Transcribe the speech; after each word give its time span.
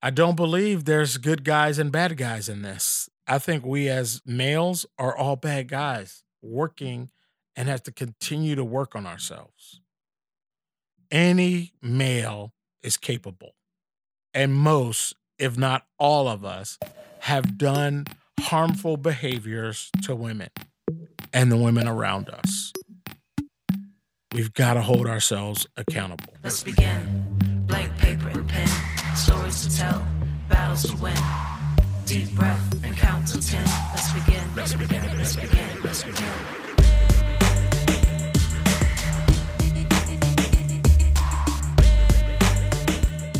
I 0.00 0.10
don't 0.10 0.36
believe 0.36 0.84
there's 0.84 1.16
good 1.16 1.44
guys 1.44 1.78
and 1.78 1.90
bad 1.90 2.16
guys 2.16 2.48
in 2.48 2.62
this. 2.62 3.08
I 3.26 3.38
think 3.38 3.66
we 3.66 3.88
as 3.88 4.22
males 4.24 4.86
are 4.98 5.16
all 5.16 5.36
bad 5.36 5.68
guys 5.68 6.22
working 6.40 7.10
and 7.56 7.68
have 7.68 7.82
to 7.82 7.92
continue 7.92 8.54
to 8.54 8.64
work 8.64 8.94
on 8.94 9.06
ourselves. 9.06 9.80
Any 11.10 11.72
male 11.82 12.52
is 12.82 12.96
capable. 12.96 13.54
And 14.32 14.54
most, 14.54 15.14
if 15.38 15.58
not 15.58 15.84
all 15.98 16.28
of 16.28 16.44
us, 16.44 16.78
have 17.20 17.58
done 17.58 18.06
harmful 18.38 18.96
behaviors 18.96 19.90
to 20.02 20.14
women 20.14 20.50
and 21.32 21.50
the 21.50 21.56
women 21.56 21.88
around 21.88 22.28
us. 22.28 22.72
We've 24.32 24.52
got 24.52 24.74
to 24.74 24.82
hold 24.82 25.06
ourselves 25.06 25.66
accountable. 25.76 26.34
Let's 26.44 26.62
begin. 26.62 27.64
Blank 27.66 27.98
paper 27.98 28.28
and 28.28 28.48
pen, 28.48 28.68
stories 29.18 29.66
to 29.66 29.76
tell, 29.76 30.06
battles 30.48 30.84
to 30.84 30.96
win. 31.02 31.16
Deep 32.06 32.32
breath 32.36 32.84
and 32.84 32.96
count 32.96 33.26
to 33.26 33.40
ten. 33.44 33.64
Let's 33.90 34.12
begin. 34.12 34.44
Let's 34.54 34.74
begin. 34.74 35.02
Let's 35.18 35.34
begin. 35.34 35.82
Let's 35.82 36.04
begin. 36.04 36.24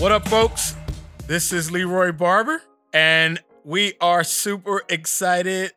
What 0.00 0.10
up, 0.10 0.28
folks? 0.28 0.74
This 1.28 1.52
is 1.52 1.70
Leroy 1.70 2.10
Barber, 2.10 2.60
and 2.92 3.40
we 3.64 3.94
are 4.00 4.24
super 4.24 4.82
excited 4.88 5.72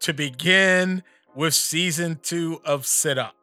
to 0.00 0.12
begin 0.12 1.02
with 1.34 1.54
season 1.54 2.20
two 2.22 2.60
of 2.66 2.84
Sit 2.84 3.16
Up. 3.16 3.34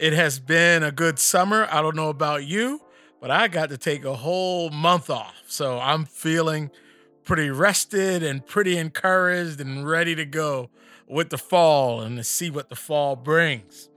It 0.00 0.14
has 0.14 0.40
been 0.40 0.82
a 0.82 0.90
good 0.90 1.20
summer. 1.20 1.68
I 1.70 1.80
don't 1.80 1.94
know 1.94 2.08
about 2.08 2.44
you, 2.44 2.81
but 3.22 3.30
I 3.30 3.46
got 3.46 3.68
to 3.68 3.78
take 3.78 4.04
a 4.04 4.16
whole 4.16 4.68
month 4.70 5.08
off. 5.08 5.44
So 5.46 5.78
I'm 5.78 6.06
feeling 6.06 6.72
pretty 7.22 7.50
rested 7.50 8.20
and 8.24 8.44
pretty 8.44 8.76
encouraged 8.76 9.60
and 9.60 9.86
ready 9.86 10.16
to 10.16 10.24
go 10.24 10.70
with 11.06 11.30
the 11.30 11.38
fall 11.38 12.00
and 12.00 12.16
to 12.16 12.24
see 12.24 12.50
what 12.50 12.68
the 12.68 12.74
fall 12.74 13.14
brings. 13.14 13.88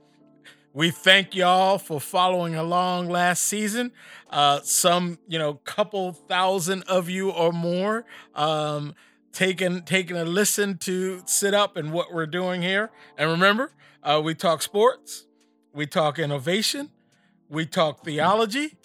We 0.72 0.92
thank 0.92 1.34
y'all 1.34 1.78
for 1.78 2.00
following 2.00 2.54
along 2.54 3.08
last 3.08 3.42
season. 3.42 3.90
Uh, 4.30 4.60
some, 4.62 5.18
you 5.26 5.40
know, 5.40 5.54
couple 5.54 6.12
thousand 6.12 6.84
of 6.84 7.10
you 7.10 7.30
or 7.30 7.50
more 7.50 8.04
um, 8.36 8.94
taking 9.32 9.82
taking 9.82 10.16
a 10.16 10.24
listen 10.24 10.78
to 10.78 11.22
sit 11.26 11.52
up 11.52 11.76
and 11.76 11.92
what 11.92 12.14
we're 12.14 12.26
doing 12.26 12.62
here. 12.62 12.92
And 13.18 13.28
remember, 13.28 13.72
uh, 14.04 14.20
we 14.22 14.36
talk 14.36 14.62
sports, 14.62 15.26
we 15.72 15.84
talk 15.84 16.20
innovation, 16.20 16.90
we 17.48 17.66
talk 17.66 18.04
theology, 18.04 18.76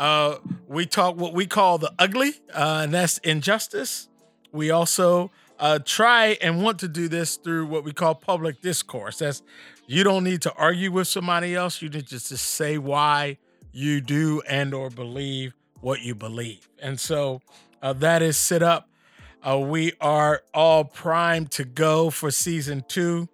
uh, 0.00 0.38
we 0.66 0.86
talk 0.86 1.16
what 1.16 1.34
we 1.34 1.46
call 1.46 1.76
the 1.76 1.92
ugly, 1.98 2.32
uh, 2.54 2.80
and 2.84 2.94
that's 2.94 3.18
injustice. 3.18 4.08
We 4.50 4.70
also 4.70 5.30
uh, 5.58 5.78
try 5.84 6.38
and 6.40 6.62
want 6.62 6.78
to 6.80 6.88
do 6.88 7.06
this 7.06 7.36
through 7.36 7.66
what 7.66 7.84
we 7.84 7.92
call 7.92 8.14
public 8.14 8.62
discourse. 8.62 9.18
That's 9.18 9.42
you 9.86 10.02
don't 10.02 10.24
need 10.24 10.40
to 10.42 10.54
argue 10.54 10.90
with 10.90 11.06
somebody 11.06 11.54
else. 11.54 11.82
You 11.82 11.90
need 11.90 12.06
just 12.06 12.28
to 12.30 12.38
say 12.38 12.78
why 12.78 13.36
you 13.72 14.00
do 14.00 14.40
and 14.48 14.72
or 14.72 14.88
believe 14.88 15.52
what 15.82 16.00
you 16.00 16.14
believe. 16.14 16.66
And 16.80 16.98
so 16.98 17.42
uh, 17.82 17.92
that 17.92 18.22
is 18.22 18.38
sit 18.38 18.62
up. 18.62 18.88
Uh, 19.46 19.58
we 19.58 19.92
are 20.00 20.42
all 20.54 20.84
primed 20.84 21.50
to 21.52 21.64
go 21.64 22.08
for 22.08 22.30
season 22.30 22.84
two. 22.88 23.28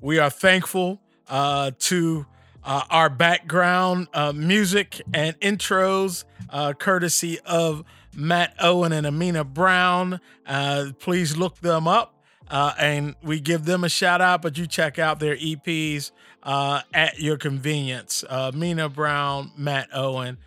We 0.00 0.18
are 0.18 0.30
thankful 0.30 1.02
uh, 1.28 1.72
to 1.80 2.24
uh, 2.64 2.82
our 2.90 3.08
background 3.08 4.08
uh, 4.12 4.32
music 4.32 5.00
and 5.14 5.38
intros, 5.40 6.24
uh, 6.50 6.72
courtesy 6.72 7.38
of 7.40 7.84
Matt 8.14 8.54
Owen 8.60 8.92
and 8.92 9.06
Amina 9.06 9.44
Brown. 9.44 10.20
Uh, 10.46 10.86
please 10.98 11.36
look 11.36 11.58
them 11.60 11.86
up. 11.86 12.14
Uh, 12.50 12.72
and 12.78 13.14
we 13.22 13.40
give 13.40 13.66
them 13.66 13.84
a 13.84 13.90
shout 13.90 14.22
out, 14.22 14.40
but 14.40 14.56
you 14.56 14.66
check 14.66 14.98
out 14.98 15.20
their 15.20 15.36
EPs 15.36 16.12
uh, 16.42 16.80
at 16.94 17.20
your 17.20 17.36
convenience. 17.36 18.24
Uh, 18.26 18.50
Mina 18.54 18.88
Brown, 18.88 19.52
Matt 19.54 19.90
Owen, 19.92 20.38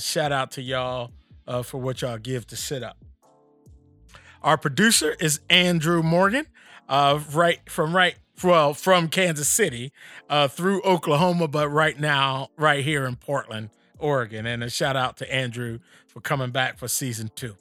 shout 0.00 0.32
out 0.32 0.50
to 0.52 0.62
y'all 0.62 1.12
for 1.62 1.80
what 1.80 2.02
y'all 2.02 2.18
give 2.18 2.48
to 2.48 2.56
sit 2.56 2.82
up. 2.82 2.96
Our 4.42 4.58
producer 4.58 5.14
is 5.20 5.38
Andrew 5.48 6.02
Morgan, 6.02 6.46
right 6.88 7.60
from 7.68 7.94
right 7.94 8.16
well 8.42 8.74
from 8.74 9.08
Kansas 9.08 9.48
City 9.48 9.92
through 10.48 10.82
Oklahoma, 10.82 11.48
but 11.48 11.68
right 11.68 11.98
now 11.98 12.48
right 12.56 12.84
here 12.84 13.06
in 13.06 13.16
Portland, 13.16 13.70
Oregon. 13.98 14.46
And 14.46 14.62
a 14.64 14.70
shout 14.70 14.96
out 14.96 15.16
to 15.18 15.32
Andrew 15.32 15.78
for 16.06 16.20
coming 16.20 16.50
back 16.50 16.78
for 16.78 16.88
season 16.88 17.30
two 17.34 17.56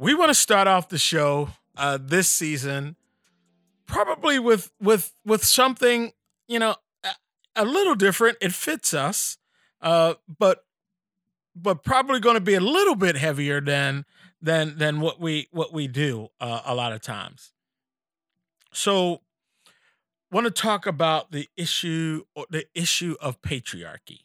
we 0.00 0.14
want 0.14 0.30
to 0.30 0.34
start 0.34 0.66
off 0.66 0.88
the 0.88 0.98
show 0.98 1.50
uh, 1.76 1.98
this 2.00 2.28
season 2.28 2.96
probably 3.86 4.38
with 4.38 4.70
with 4.80 5.12
with 5.24 5.44
something 5.44 6.12
you 6.48 6.58
know 6.58 6.74
a, 7.04 7.10
a 7.54 7.64
little 7.64 7.94
different. 7.94 8.38
It 8.40 8.52
fits 8.52 8.94
us, 8.94 9.36
uh, 9.82 10.14
but 10.38 10.64
but 11.54 11.84
probably 11.84 12.18
going 12.18 12.36
to 12.36 12.40
be 12.40 12.54
a 12.54 12.60
little 12.60 12.96
bit 12.96 13.16
heavier 13.16 13.60
than 13.60 14.06
than 14.40 14.78
than 14.78 15.00
what 15.00 15.20
we 15.20 15.48
what 15.52 15.72
we 15.72 15.86
do 15.86 16.28
uh, 16.40 16.62
a 16.64 16.74
lot 16.74 16.92
of 16.92 17.02
times. 17.02 17.52
So, 18.72 19.20
want 20.30 20.46
to 20.46 20.50
talk 20.50 20.86
about 20.86 21.32
the 21.32 21.48
issue 21.56 22.24
the 22.50 22.66
issue 22.74 23.16
of 23.20 23.40
patriarchy. 23.42 24.20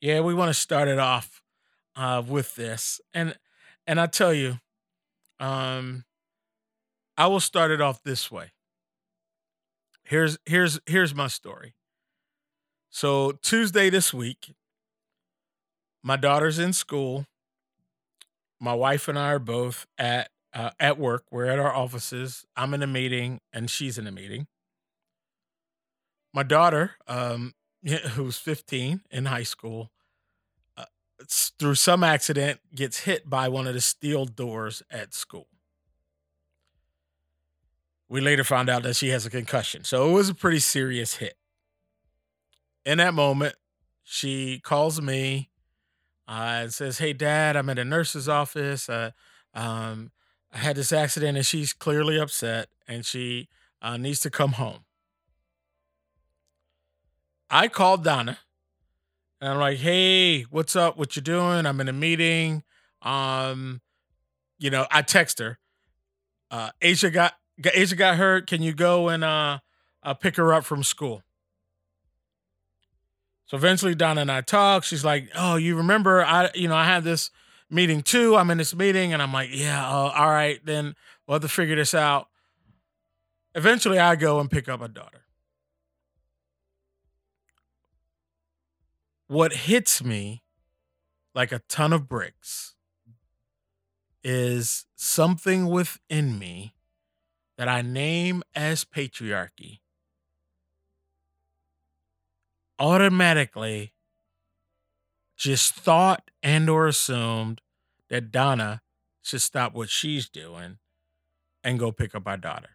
Yeah, 0.00 0.20
we 0.20 0.34
want 0.34 0.50
to 0.50 0.54
start 0.54 0.88
it 0.88 0.98
off 0.98 1.42
uh, 1.96 2.22
with 2.26 2.54
this, 2.56 3.00
and 3.12 3.36
and 3.86 4.00
I 4.00 4.06
tell 4.06 4.34
you, 4.34 4.58
um, 5.40 6.04
I 7.16 7.26
will 7.26 7.40
start 7.40 7.70
it 7.70 7.80
off 7.80 8.02
this 8.02 8.30
way. 8.30 8.52
Here's 10.04 10.38
here's 10.46 10.80
here's 10.86 11.14
my 11.14 11.26
story. 11.28 11.74
So 12.90 13.32
Tuesday 13.42 13.90
this 13.90 14.14
week, 14.14 14.54
my 16.02 16.16
daughter's 16.16 16.58
in 16.58 16.72
school. 16.72 17.26
My 18.60 18.74
wife 18.74 19.06
and 19.06 19.18
I 19.18 19.32
are 19.32 19.38
both 19.38 19.86
at 19.98 20.30
uh, 20.54 20.70
at 20.80 20.98
work. 20.98 21.24
We're 21.30 21.46
at 21.46 21.58
our 21.58 21.74
offices. 21.74 22.44
I'm 22.56 22.74
in 22.74 22.82
a 22.82 22.86
meeting, 22.86 23.40
and 23.52 23.70
she's 23.70 23.98
in 23.98 24.06
a 24.06 24.12
meeting. 24.12 24.46
My 26.32 26.42
daughter, 26.42 26.92
um, 27.06 27.54
who's 28.12 28.38
15 28.38 29.02
in 29.10 29.26
high 29.26 29.42
school, 29.42 29.90
through 31.26 31.74
some 31.74 32.04
accident 32.04 32.60
gets 32.74 33.00
hit 33.00 33.28
by 33.28 33.48
one 33.48 33.66
of 33.66 33.74
the 33.74 33.80
steel 33.80 34.24
doors 34.24 34.82
at 34.90 35.14
school. 35.14 35.48
We 38.08 38.20
later 38.20 38.44
found 38.44 38.70
out 38.70 38.84
that 38.84 38.96
she 38.96 39.08
has 39.08 39.26
a 39.26 39.30
concussion. 39.30 39.84
So 39.84 40.08
it 40.08 40.12
was 40.12 40.28
a 40.28 40.34
pretty 40.34 40.60
serious 40.60 41.16
hit. 41.16 41.36
In 42.84 42.98
that 42.98 43.12
moment, 43.12 43.54
she 44.02 44.60
calls 44.60 45.02
me 45.02 45.50
uh, 46.26 46.60
and 46.62 46.72
says, 46.72 46.98
Hey, 46.98 47.12
dad, 47.12 47.56
I'm 47.56 47.68
at 47.68 47.78
a 47.78 47.84
nurse's 47.84 48.28
office. 48.28 48.88
Uh, 48.88 49.10
um, 49.52 50.10
I 50.52 50.58
had 50.58 50.76
this 50.76 50.92
accident 50.92 51.36
and 51.36 51.46
she's 51.46 51.72
clearly 51.72 52.18
upset 52.18 52.68
and 52.86 53.04
she 53.04 53.48
uh, 53.82 53.96
needs 53.96 54.20
to 54.20 54.30
come 54.30 54.52
home. 54.52 54.84
I 57.50 57.68
called 57.68 58.04
Donna 58.04 58.38
and 59.40 59.50
I'm 59.50 59.58
like, 59.58 59.78
"Hey, 59.78 60.42
what's 60.42 60.76
up? 60.76 60.96
What 60.96 61.16
you 61.16 61.22
doing? 61.22 61.66
I'm 61.66 61.80
in 61.80 61.88
a 61.88 61.92
meeting." 61.92 62.62
Um, 63.02 63.80
you 64.58 64.70
know, 64.70 64.86
I 64.90 65.02
text 65.02 65.38
her. 65.38 65.58
Uh, 66.50 66.70
Asia 66.80 67.10
got 67.10 67.34
Asia 67.72 67.96
got 67.96 68.16
hurt. 68.16 68.46
Can 68.46 68.62
you 68.62 68.72
go 68.72 69.08
and 69.08 69.24
uh, 69.24 69.58
uh 70.02 70.14
pick 70.14 70.36
her 70.36 70.52
up 70.52 70.64
from 70.64 70.82
school? 70.82 71.22
So 73.46 73.56
eventually, 73.56 73.94
Donna 73.94 74.22
and 74.22 74.32
I 74.32 74.42
talk. 74.42 74.84
She's 74.84 75.04
like, 75.04 75.30
"Oh, 75.34 75.56
you 75.56 75.76
remember? 75.76 76.24
I, 76.24 76.50
you 76.54 76.68
know, 76.68 76.76
I 76.76 76.84
had 76.84 77.04
this 77.04 77.30
meeting 77.70 78.02
two. 78.02 78.36
I'm 78.36 78.50
in 78.50 78.58
this 78.58 78.74
meeting, 78.74 79.12
and 79.12 79.22
I'm 79.22 79.32
like, 79.32 79.50
yeah, 79.52 79.86
uh, 79.86 80.12
all 80.14 80.30
right, 80.30 80.64
then 80.64 80.94
we'll 81.26 81.36
have 81.36 81.42
to 81.42 81.48
figure 81.48 81.76
this 81.76 81.94
out." 81.94 82.28
Eventually, 83.54 83.98
I 83.98 84.16
go 84.16 84.40
and 84.40 84.50
pick 84.50 84.68
up 84.68 84.80
a 84.80 84.88
daughter. 84.88 85.22
what 89.28 89.52
hits 89.52 90.02
me 90.02 90.42
like 91.34 91.52
a 91.52 91.60
ton 91.68 91.92
of 91.92 92.08
bricks 92.08 92.74
is 94.24 94.86
something 94.96 95.66
within 95.66 96.38
me 96.38 96.74
that 97.56 97.68
I 97.68 97.82
name 97.82 98.42
as 98.54 98.84
patriarchy 98.84 99.80
automatically 102.78 103.92
just 105.36 105.74
thought 105.74 106.30
and 106.42 106.70
or 106.70 106.86
assumed 106.88 107.60
that 108.08 108.30
Donna 108.30 108.82
should 109.22 109.42
stop 109.42 109.74
what 109.74 109.90
she's 109.90 110.28
doing 110.28 110.78
and 111.62 111.78
go 111.78 111.92
pick 111.92 112.14
up 112.14 112.26
our 112.26 112.36
daughter 112.36 112.70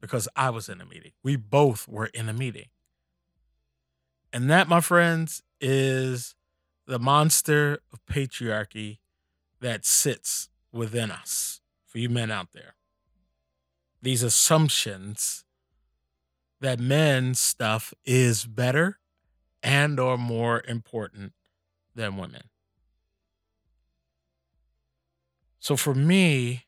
because 0.00 0.28
I 0.34 0.50
was 0.50 0.68
in 0.68 0.80
a 0.80 0.86
meeting. 0.86 1.12
We 1.22 1.36
both 1.36 1.86
were 1.86 2.06
in 2.06 2.28
a 2.28 2.32
meeting. 2.32 2.68
And 4.32 4.48
that, 4.50 4.68
my 4.68 4.80
friends, 4.80 5.42
is 5.60 6.34
the 6.86 6.98
monster 6.98 7.80
of 7.92 8.04
patriarchy 8.06 8.98
that 9.60 9.84
sits 9.84 10.48
within 10.72 11.10
us 11.10 11.60
for 11.86 11.98
you 11.98 12.08
men 12.08 12.30
out 12.30 12.52
there. 12.52 12.74
These 14.00 14.22
assumptions 14.22 15.44
that 16.60 16.78
men's 16.78 17.40
stuff 17.40 17.92
is 18.04 18.46
better 18.46 18.98
and 19.62 19.98
or 19.98 20.16
more 20.16 20.62
important 20.66 21.32
than 21.94 22.16
women. 22.16 22.49
So 25.60 25.76
for 25.76 25.94
me, 25.94 26.64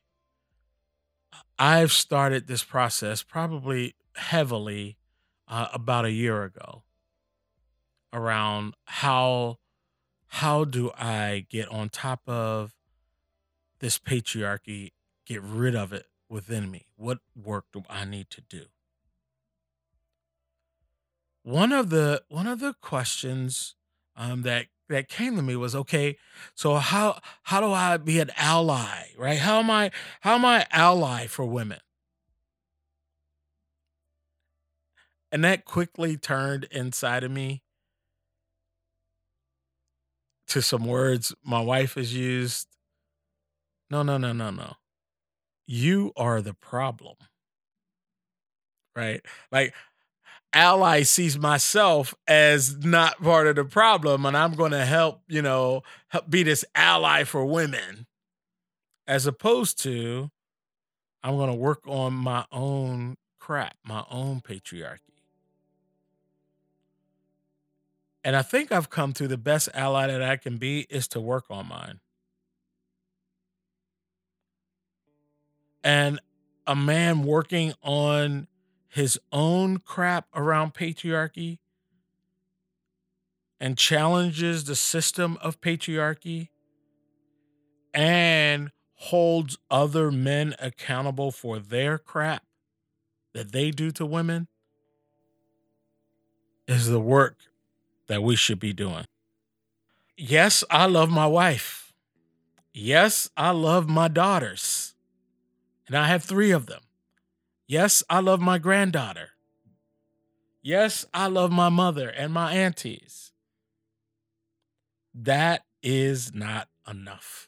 I've 1.57 1.91
started 1.91 2.47
this 2.47 2.63
process 2.63 3.23
probably 3.23 3.95
heavily 4.15 4.97
uh, 5.47 5.67
about 5.73 6.05
a 6.05 6.11
year 6.11 6.43
ago 6.43 6.83
around 8.11 8.75
how 8.85 9.57
how 10.27 10.63
do 10.63 10.91
I 10.97 11.45
get 11.49 11.69
on 11.69 11.89
top 11.89 12.21
of 12.27 12.73
this 13.79 13.99
patriarchy, 13.99 14.93
get 15.25 15.41
rid 15.43 15.75
of 15.75 15.93
it 15.93 16.07
within 16.27 16.71
me? 16.71 16.87
What 16.95 17.19
work 17.35 17.65
do 17.71 17.83
I 17.89 18.05
need 18.05 18.29
to 18.31 18.41
do? 18.41 18.65
One 21.43 21.71
of 21.71 21.89
the 21.89 22.23
one 22.29 22.47
of 22.47 22.59
the 22.59 22.73
questions 22.73 23.75
um, 24.15 24.41
that 24.43 24.67
that 24.89 25.07
came 25.07 25.35
to 25.35 25.41
me 25.41 25.55
was 25.55 25.75
okay 25.75 26.17
so 26.53 26.75
how 26.75 27.19
how 27.43 27.61
do 27.61 27.71
i 27.71 27.97
be 27.97 28.19
an 28.19 28.29
ally 28.37 29.03
right? 29.17 29.39
How 29.39 29.59
am 29.59 29.69
i 29.69 29.91
how 30.21 30.35
am 30.35 30.45
i 30.45 30.65
ally 30.71 31.27
for 31.27 31.45
women? 31.45 31.79
And 35.31 35.43
that 35.43 35.65
quickly 35.65 36.17
turned 36.17 36.65
inside 36.65 37.23
of 37.23 37.31
me 37.31 37.63
to 40.47 40.61
some 40.61 40.85
words 40.85 41.33
my 41.43 41.61
wife 41.61 41.95
has 41.95 42.13
used 42.13 42.67
no 43.89 44.03
no 44.03 44.17
no 44.17 44.33
no 44.33 44.49
no. 44.49 44.73
You 45.65 46.11
are 46.17 46.41
the 46.41 46.53
problem. 46.53 47.15
Right? 48.95 49.21
Like 49.51 49.73
ally 50.53 51.01
sees 51.01 51.37
myself 51.37 52.13
as 52.27 52.77
not 52.77 53.21
part 53.21 53.47
of 53.47 53.55
the 53.55 53.65
problem 53.65 54.25
and 54.25 54.37
i'm 54.37 54.53
going 54.53 54.71
to 54.71 54.85
help 54.85 55.21
you 55.27 55.41
know 55.41 55.81
help 56.09 56.29
be 56.29 56.43
this 56.43 56.63
ally 56.75 57.23
for 57.23 57.45
women 57.45 58.05
as 59.07 59.25
opposed 59.25 59.81
to 59.81 60.29
i'm 61.23 61.35
going 61.35 61.49
to 61.49 61.55
work 61.55 61.81
on 61.87 62.13
my 62.13 62.45
own 62.51 63.17
crap 63.39 63.75
my 63.83 64.05
own 64.09 64.39
patriarchy. 64.39 64.99
And 68.23 68.35
i 68.35 68.41
think 68.41 68.71
i've 68.71 68.89
come 68.89 69.11
to 69.13 69.27
the 69.27 69.37
best 69.37 69.69
ally 69.73 70.07
that 70.07 70.21
i 70.21 70.37
can 70.37 70.57
be 70.57 70.85
is 70.89 71.07
to 71.09 71.19
work 71.19 71.45
on 71.49 71.67
mine. 71.67 71.99
And 75.83 76.21
a 76.65 76.75
man 76.75 77.23
working 77.23 77.73
on 77.81 78.47
his 78.93 79.19
own 79.31 79.77
crap 79.77 80.27
around 80.35 80.75
patriarchy 80.75 81.57
and 83.59 83.75
challenges 83.75 84.65
the 84.65 84.75
system 84.75 85.35
of 85.41 85.59
patriarchy 85.59 86.49
and 87.91 88.69
holds 88.93 89.57
other 89.71 90.11
men 90.11 90.53
accountable 90.59 91.31
for 91.31 91.57
their 91.57 91.97
crap 91.97 92.43
that 93.33 93.51
they 93.51 93.71
do 93.71 93.89
to 93.89 94.05
women 94.05 94.47
is 96.67 96.87
the 96.87 96.99
work 96.99 97.37
that 98.05 98.21
we 98.21 98.35
should 98.35 98.59
be 98.59 98.73
doing. 98.73 99.05
Yes, 100.15 100.63
I 100.69 100.85
love 100.85 101.09
my 101.09 101.25
wife. 101.25 101.93
Yes, 102.71 103.27
I 103.35 103.49
love 103.49 103.89
my 103.89 104.07
daughters. 104.07 104.93
And 105.87 105.97
I 105.97 106.05
have 106.09 106.23
three 106.23 106.51
of 106.51 106.67
them. 106.67 106.81
Yes, 107.73 108.03
I 108.07 108.19
love 108.19 108.39
my 108.39 108.59
granddaughter. 108.59 109.29
Yes, 110.61 111.07
I 111.11 111.25
love 111.25 111.51
my 111.51 111.69
mother 111.69 112.07
and 112.07 112.31
my 112.31 112.53
aunties. 112.53 113.31
That 115.15 115.63
is 115.81 116.35
not 116.35 116.67
enough. 116.87 117.47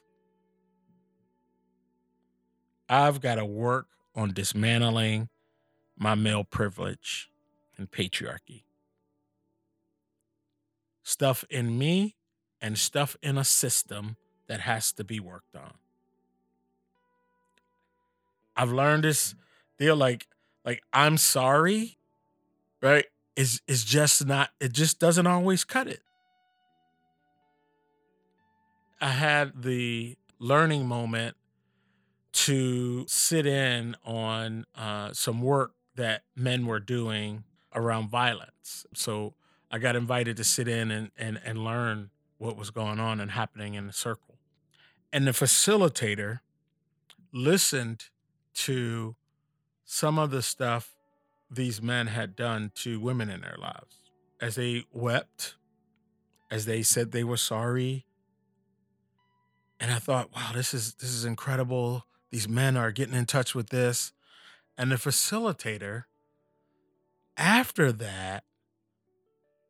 I've 2.88 3.20
got 3.20 3.36
to 3.36 3.44
work 3.44 3.86
on 4.16 4.32
dismantling 4.32 5.28
my 5.96 6.16
male 6.16 6.42
privilege 6.42 7.30
and 7.78 7.88
patriarchy. 7.88 8.64
Stuff 11.04 11.44
in 11.48 11.78
me 11.78 12.16
and 12.60 12.76
stuff 12.76 13.16
in 13.22 13.38
a 13.38 13.44
system 13.44 14.16
that 14.48 14.58
has 14.58 14.92
to 14.94 15.04
be 15.04 15.20
worked 15.20 15.54
on. 15.54 15.74
I've 18.56 18.72
learned 18.72 19.04
this 19.04 19.36
deal 19.78 19.96
like 19.96 20.26
like 20.64 20.82
I'm 20.92 21.16
sorry, 21.16 21.98
right? 22.82 23.06
Is 23.36 23.60
is 23.66 23.84
just 23.84 24.26
not 24.26 24.50
it 24.60 24.72
just 24.72 24.98
doesn't 24.98 25.26
always 25.26 25.64
cut 25.64 25.86
it. 25.86 26.00
I 29.00 29.10
had 29.10 29.62
the 29.62 30.16
learning 30.38 30.86
moment 30.86 31.36
to 32.32 33.06
sit 33.08 33.46
in 33.46 33.96
on 34.04 34.66
uh, 34.74 35.12
some 35.12 35.40
work 35.40 35.72
that 35.96 36.22
men 36.34 36.66
were 36.66 36.80
doing 36.80 37.44
around 37.74 38.10
violence. 38.10 38.86
So 38.94 39.34
I 39.70 39.78
got 39.78 39.96
invited 39.96 40.36
to 40.36 40.44
sit 40.44 40.68
in 40.68 40.90
and, 40.90 41.10
and, 41.16 41.40
and 41.44 41.64
learn 41.64 42.10
what 42.38 42.56
was 42.56 42.70
going 42.70 43.00
on 43.00 43.20
and 43.20 43.30
happening 43.30 43.74
in 43.74 43.86
the 43.86 43.92
circle. 43.92 44.36
And 45.12 45.26
the 45.26 45.32
facilitator 45.32 46.40
listened 47.32 48.10
to 48.54 49.16
some 49.86 50.18
of 50.18 50.30
the 50.30 50.42
stuff 50.42 50.94
these 51.50 51.80
men 51.80 52.08
had 52.08 52.34
done 52.36 52.72
to 52.74 53.00
women 53.00 53.30
in 53.30 53.40
their 53.40 53.56
lives 53.58 54.02
as 54.40 54.56
they 54.56 54.84
wept, 54.92 55.54
as 56.50 56.66
they 56.66 56.82
said 56.82 57.12
they 57.12 57.24
were 57.24 57.36
sorry. 57.36 58.04
And 59.78 59.92
I 59.92 59.98
thought, 59.98 60.34
wow, 60.34 60.50
this 60.54 60.74
is 60.74 60.94
this 60.94 61.10
is 61.10 61.24
incredible. 61.24 62.04
These 62.30 62.48
men 62.48 62.76
are 62.76 62.90
getting 62.90 63.14
in 63.14 63.26
touch 63.26 63.54
with 63.54 63.70
this. 63.70 64.12
And 64.76 64.90
the 64.90 64.96
facilitator, 64.96 66.04
after 67.36 67.92
that, 67.92 68.44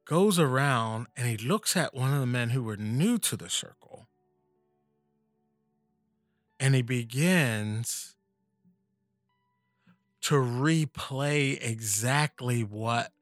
goes 0.05 0.39
around 0.39 1.09
and 1.17 1.29
he 1.29 1.37
looks 1.37 1.77
at 1.77 1.95
one 1.95 2.15
of 2.15 2.21
the 2.21 2.27
men 2.27 2.51
who 2.51 2.63
were 2.63 2.77
new 2.77 3.19
to 3.19 3.37
the 3.37 3.51
circle. 3.51 4.09
And 6.59 6.75
he 6.75 6.83
begins 6.83 8.16
to 10.27 10.35
replay 10.35 11.57
exactly 11.63 12.65
what 12.65 13.13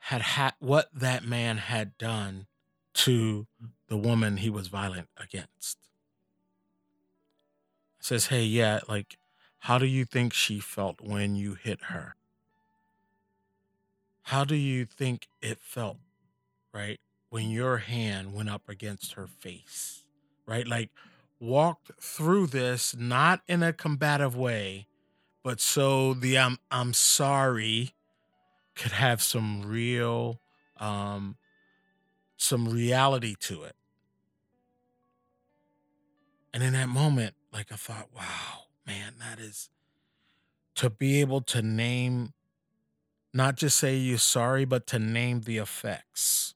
had 0.00 0.20
ha- 0.20 0.54
what 0.58 0.90
that 0.92 1.24
man 1.24 1.56
had 1.56 1.96
done 1.96 2.46
to 2.92 3.46
the 3.86 3.96
woman 3.96 4.36
he 4.36 4.50
was 4.50 4.68
violent 4.68 5.08
against. 5.16 5.78
says, 8.00 8.26
"Hey, 8.26 8.44
yeah, 8.44 8.80
like 8.86 9.16
how 9.60 9.78
do 9.78 9.86
you 9.86 10.04
think 10.04 10.34
she 10.34 10.60
felt 10.60 11.00
when 11.00 11.36
you 11.36 11.54
hit 11.54 11.84
her? 11.84 12.16
How 14.24 14.44
do 14.44 14.56
you 14.56 14.84
think 14.84 15.26
it 15.40 15.58
felt, 15.58 15.96
right? 16.74 17.00
When 17.30 17.48
your 17.50 17.78
hand 17.78 18.34
went 18.34 18.50
up 18.50 18.68
against 18.68 19.14
her 19.14 19.26
face, 19.26 20.04
right? 20.44 20.66
Like 20.68 20.90
walked 21.38 21.92
through 21.98 22.48
this 22.48 22.94
not 22.94 23.40
in 23.48 23.62
a 23.62 23.72
combative 23.72 24.36
way, 24.36 24.86
but 25.42 25.60
so 25.60 26.14
the 26.14 26.38
I'm 26.38 26.58
I'm 26.70 26.92
sorry 26.92 27.94
could 28.74 28.92
have 28.92 29.22
some 29.22 29.62
real 29.62 30.40
um 30.76 31.36
some 32.36 32.68
reality 32.68 33.34
to 33.40 33.64
it. 33.64 33.76
And 36.52 36.62
in 36.62 36.72
that 36.72 36.88
moment, 36.88 37.34
like 37.52 37.70
I 37.70 37.76
thought, 37.76 38.08
wow, 38.16 38.64
man, 38.86 39.14
that 39.20 39.38
is 39.38 39.68
to 40.76 40.90
be 40.90 41.20
able 41.20 41.42
to 41.42 41.62
name 41.62 42.32
not 43.32 43.56
just 43.56 43.76
say 43.76 43.96
you're 43.96 44.18
sorry, 44.18 44.64
but 44.64 44.86
to 44.88 44.98
name 44.98 45.42
the 45.42 45.58
effects. 45.58 46.54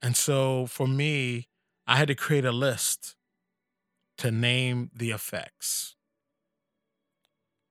And 0.00 0.16
so 0.16 0.66
for 0.66 0.86
me, 0.86 1.48
I 1.86 1.96
had 1.96 2.08
to 2.08 2.14
create 2.14 2.44
a 2.44 2.52
list 2.52 3.16
to 4.18 4.30
name 4.30 4.90
the 4.94 5.10
effects. 5.10 5.96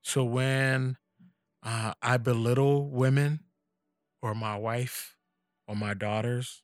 So 0.03 0.23
when 0.23 0.97
uh, 1.63 1.93
I 2.01 2.17
belittle 2.17 2.89
women 2.89 3.45
or 4.21 4.35
my 4.35 4.57
wife 4.57 5.17
or 5.67 5.75
my 5.75 5.93
daughters, 5.93 6.63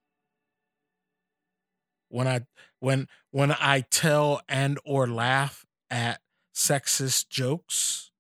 when 2.10 2.28
I 2.28 2.42
when 2.80 3.08
when 3.32 3.52
I 3.52 3.82
tell 3.82 4.42
and 4.50 4.80
or 4.86 5.08
laugh 5.08 5.66
at 5.90 6.22
sexist 6.54 7.30
jokes, 7.30 8.12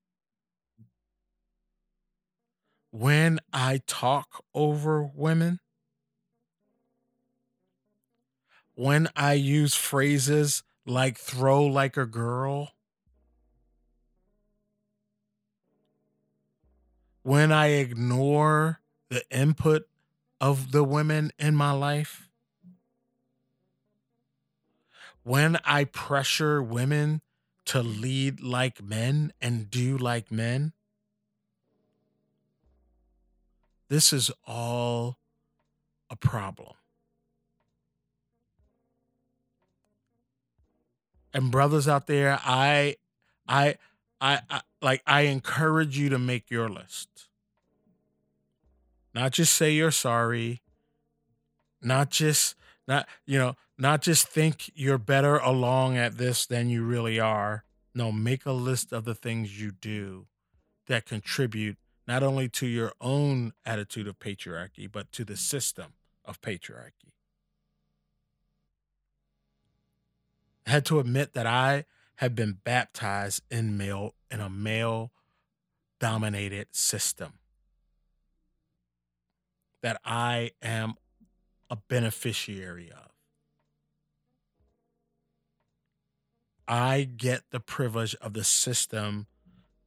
when 2.91 3.39
I 3.51 3.81
talk 3.87 4.43
over 4.53 5.03
women, 5.03 5.59
when 8.75 9.07
I 9.15 9.33
use 9.33 9.75
phrases 9.75 10.63
like 10.85 11.17
throw 11.17 11.65
like 11.65 11.97
a 11.97 12.05
girl, 12.05 12.71
when 17.23 17.51
I 17.51 17.67
ignore 17.67 18.79
the 19.09 19.23
input 19.29 19.87
of 20.39 20.71
the 20.71 20.83
women 20.83 21.31
in 21.37 21.55
my 21.55 21.71
life, 21.71 22.29
when 25.23 25.57
I 25.65 25.83
pressure 25.83 26.61
women 26.63 27.21
to 27.65 27.83
lead 27.83 28.41
like 28.41 28.81
men 28.81 29.33
and 29.41 29.69
do 29.69 29.97
like 29.97 30.31
men, 30.31 30.73
this 33.89 34.13
is 34.13 34.31
all 34.47 35.17
a 36.09 36.15
problem. 36.15 36.73
And 41.33 41.51
brothers 41.51 41.87
out 41.87 42.07
there, 42.07 42.39
I 42.43 42.95
I 43.47 43.75
I, 44.19 44.39
I 44.49 44.61
like 44.81 45.01
I 45.05 45.21
encourage 45.21 45.97
you 45.97 46.09
to 46.09 46.19
make 46.19 46.49
your 46.49 46.69
list. 46.69 47.27
Not 49.13 49.31
just 49.31 49.53
say 49.53 49.71
you're 49.71 49.91
sorry, 49.91 50.61
not 51.81 52.09
just 52.09 52.55
not 52.87 53.07
you 53.25 53.37
know, 53.37 53.55
not 53.77 54.01
just 54.01 54.27
think 54.27 54.71
you're 54.75 54.97
better 54.97 55.37
along 55.37 55.97
at 55.97 56.17
this 56.17 56.45
than 56.45 56.69
you 56.69 56.83
really 56.83 57.19
are. 57.19 57.63
No, 57.93 58.11
make 58.11 58.45
a 58.45 58.51
list 58.51 58.93
of 58.93 59.05
the 59.05 59.15
things 59.15 59.59
you 59.59 59.71
do 59.71 60.27
that 60.87 61.05
contribute 61.05 61.77
not 62.07 62.23
only 62.23 62.49
to 62.49 62.65
your 62.65 62.91
own 62.99 63.53
attitude 63.65 64.07
of 64.07 64.17
patriarchy, 64.19 64.91
but 64.91 65.11
to 65.11 65.23
the 65.23 65.37
system 65.37 65.93
of 66.25 66.41
patriarchy. 66.41 67.13
I 70.65 70.71
had 70.71 70.85
to 70.85 70.99
admit 70.99 71.33
that 71.33 71.45
I 71.45 71.85
have 72.19 72.35
been 72.35 72.57
baptized 72.65 73.41
in 73.49 73.77
male 73.77 74.13
in 74.29 74.41
a 74.41 74.49
male 74.49 75.09
dominated 76.01 76.67
system. 76.71 77.39
That 79.81 80.01
I 80.03 80.51
am 80.61 80.95
a 81.69 81.77
beneficiary 81.77 82.91
of. 82.91 83.11
I 86.67 87.03
get 87.03 87.43
the 87.51 87.61
privilege 87.61 88.15
of 88.15 88.33
the 88.33 88.43
system 88.43 89.27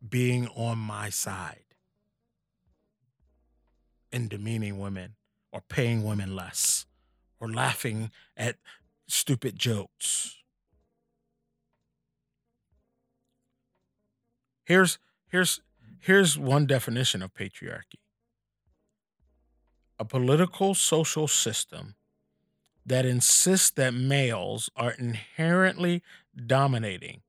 being 0.08 0.48
on 0.48 0.78
my 0.78 1.10
side 1.10 1.64
in 4.10 4.28
demeaning 4.28 4.78
women 4.78 5.16
or 5.52 5.60
paying 5.60 6.02
women 6.02 6.34
less 6.34 6.86
or 7.38 7.50
laughing 7.50 8.10
at 8.38 8.56
stupid 9.06 9.58
jokes. 9.58 10.41
Here's 14.64 14.98
here's 15.28 15.60
here's 16.00 16.38
one 16.38 16.66
definition 16.66 17.22
of 17.22 17.34
patriarchy. 17.34 18.00
A 19.98 20.04
political 20.04 20.74
social 20.74 21.28
system 21.28 21.94
that 22.84 23.04
insists 23.06 23.70
that 23.70 23.94
males 23.94 24.70
are 24.76 24.92
inherently 24.92 26.02
dominating, 26.46 27.22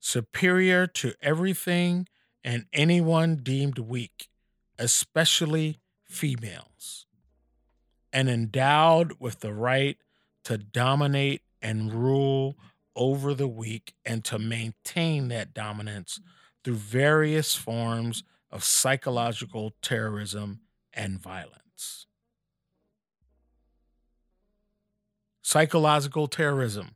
superior 0.00 0.86
to 0.86 1.14
everything 1.22 2.08
and 2.44 2.66
anyone 2.72 3.36
deemed 3.36 3.78
weak, 3.78 4.28
especially 4.78 5.80
females, 6.04 7.06
and 8.12 8.28
endowed 8.28 9.14
with 9.18 9.40
the 9.40 9.52
right 9.52 9.98
to 10.44 10.58
dominate 10.58 11.42
and 11.62 11.92
rule 11.92 12.56
over 12.94 13.34
the 13.34 13.48
weak 13.48 13.94
and 14.04 14.24
to 14.24 14.38
maintain 14.38 15.28
that 15.28 15.54
dominance 15.54 16.20
through 16.64 16.74
various 16.74 17.54
forms 17.54 18.24
of 18.50 18.64
psychological 18.64 19.74
terrorism 19.82 20.60
and 20.92 21.20
violence. 21.20 22.06
Psychological 25.42 26.26
terrorism. 26.26 26.94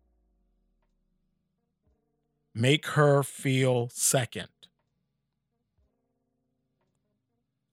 Make 2.54 2.86
her 2.88 3.22
feel 3.22 3.88
second. 3.92 4.48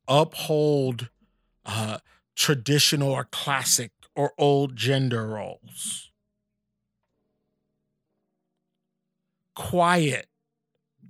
Uphold 0.08 1.10
uh, 1.66 2.00
traditional 2.36 3.12
or 3.12 3.24
classic 3.24 3.92
or 4.16 4.34
old 4.38 4.75
gender 4.75 5.28
roles. 5.28 6.12
Quiet 9.56 10.28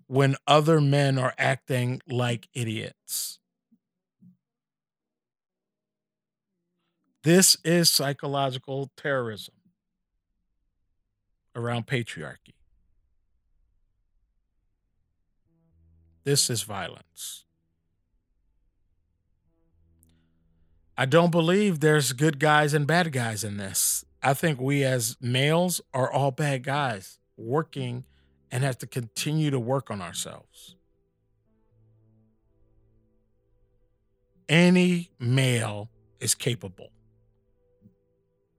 when 0.07 0.35
other 0.47 0.79
men 0.79 1.17
are 1.17 1.33
acting 1.37 2.01
like 2.07 2.47
idiots. 2.53 3.39
This 7.23 7.57
is 7.65 7.89
psychological 7.89 8.91
terrorism 8.95 9.55
around 11.55 11.87
patriarchy. 11.87 12.53
This 16.23 16.49
is 16.49 16.61
violence. 16.63 17.45
I 20.97 21.05
don't 21.05 21.31
believe 21.31 21.79
there's 21.79 22.13
good 22.13 22.39
guys 22.39 22.73
and 22.73 22.87
bad 22.87 23.11
guys 23.11 23.43
in 23.43 23.57
this. 23.57 24.05
I 24.23 24.33
think 24.33 24.61
we 24.61 24.83
as 24.83 25.17
males 25.19 25.81
are 25.93 26.11
all 26.11 26.31
bad 26.31 26.63
guys 26.63 27.19
working 27.37 28.05
and 28.55 28.63
have 28.63 28.77
to 28.77 28.87
continue 28.87 29.51
to 29.51 29.59
work 29.59 29.91
on 29.91 30.01
ourselves. 30.01 30.77
Any 34.47 35.11
male 35.19 35.89
is 36.21 36.35
capable. 36.35 36.87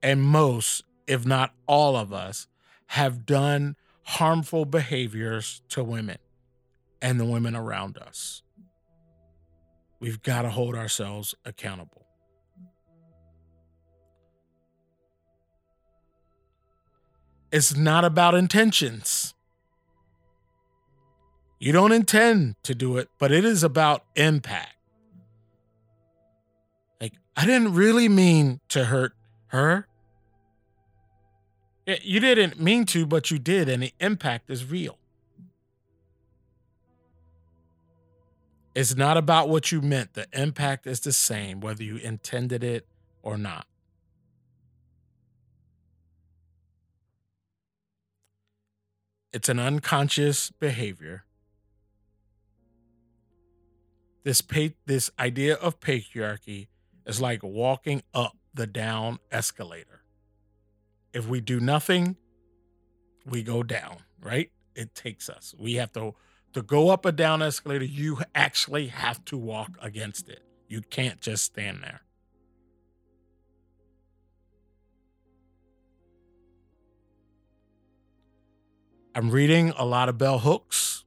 And 0.02 0.20
most, 0.22 0.84
if 1.06 1.24
not 1.24 1.54
all 1.66 1.96
of 1.96 2.12
us, 2.12 2.46
have 2.88 3.24
done 3.24 3.74
harmful 4.02 4.66
behaviors 4.66 5.62
to 5.70 5.82
women 5.82 6.18
and 7.00 7.18
the 7.18 7.24
women 7.24 7.56
around 7.56 7.96
us. 7.96 8.42
We've 9.98 10.20
got 10.20 10.42
to 10.42 10.50
hold 10.50 10.74
ourselves 10.74 11.34
accountable. 11.46 12.04
It's 17.50 17.74
not 17.74 18.04
about 18.04 18.34
intentions. 18.34 19.32
You 21.58 21.72
don't 21.72 21.92
intend 21.92 22.56
to 22.64 22.74
do 22.74 22.98
it, 22.98 23.08
but 23.18 23.32
it 23.32 23.44
is 23.44 23.62
about 23.62 24.04
impact. 24.14 24.74
Like, 27.00 27.14
I 27.36 27.46
didn't 27.46 27.74
really 27.74 28.08
mean 28.08 28.60
to 28.68 28.86
hurt 28.86 29.14
her. 29.48 29.86
You 31.86 32.20
didn't 32.20 32.60
mean 32.60 32.84
to, 32.86 33.06
but 33.06 33.30
you 33.30 33.38
did, 33.38 33.68
and 33.68 33.82
the 33.82 33.92
impact 34.00 34.50
is 34.50 34.68
real. 34.68 34.98
It's 38.74 38.94
not 38.94 39.16
about 39.16 39.48
what 39.48 39.72
you 39.72 39.80
meant. 39.80 40.12
The 40.14 40.26
impact 40.34 40.86
is 40.86 41.00
the 41.00 41.12
same, 41.12 41.60
whether 41.60 41.82
you 41.82 41.96
intended 41.96 42.62
it 42.62 42.86
or 43.22 43.38
not. 43.38 43.66
It's 49.32 49.48
an 49.48 49.58
unconscious 49.58 50.50
behavior 50.50 51.25
this 54.26 54.40
pa- 54.40 54.74
this 54.86 55.08
idea 55.20 55.54
of 55.54 55.78
patriarchy 55.78 56.66
is 57.06 57.20
like 57.20 57.44
walking 57.44 58.02
up 58.12 58.36
the 58.52 58.66
down 58.66 59.20
escalator. 59.30 60.02
If 61.12 61.28
we 61.28 61.40
do 61.40 61.60
nothing, 61.60 62.16
we 63.24 63.44
go 63.44 63.62
down, 63.62 63.98
right? 64.20 64.50
It 64.74 64.96
takes 64.96 65.30
us. 65.30 65.54
We 65.56 65.74
have 65.74 65.92
to 65.92 66.16
to 66.54 66.62
go 66.62 66.88
up 66.88 67.04
a 67.04 67.12
down 67.12 67.40
escalator, 67.40 67.84
you 67.84 68.18
actually 68.34 68.88
have 68.88 69.24
to 69.26 69.38
walk 69.38 69.78
against 69.80 70.28
it. 70.28 70.42
You 70.66 70.80
can't 70.80 71.20
just 71.20 71.44
stand 71.44 71.84
there. 71.84 72.00
I'm 79.14 79.30
reading 79.30 79.72
a 79.78 79.84
lot 79.84 80.08
of 80.08 80.18
bell 80.18 80.40
hooks 80.40 81.05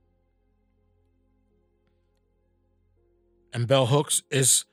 and 3.60 3.68
bell 3.68 3.88
hooks 3.88 4.24
is 4.32 4.66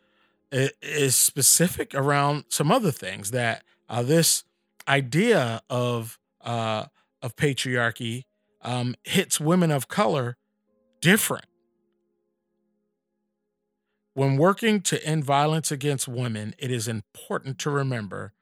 is 0.52 1.16
specific 1.16 1.93
around 1.93 2.45
some 2.49 2.71
other 2.71 2.93
things 2.93 3.33
that 3.33 3.64
uh, 3.88 4.02
this 4.02 4.45
idea 4.87 5.61
of 5.69 6.19
uh, 6.43 6.87
of 7.21 7.35
patriarchy 7.35 8.25
um, 8.62 8.95
hits 9.02 9.40
women 9.40 9.73
of 9.73 9.88
color 9.88 10.37
different. 11.00 11.47
When 14.14 14.37
working 14.37 14.81
to 14.83 15.05
end 15.05 15.25
violence 15.25 15.71
against 15.71 16.07
women, 16.09 16.55
it 16.57 16.71
is 16.71 16.88
important 16.88 17.59
to 17.59 17.71
remember 17.71 18.33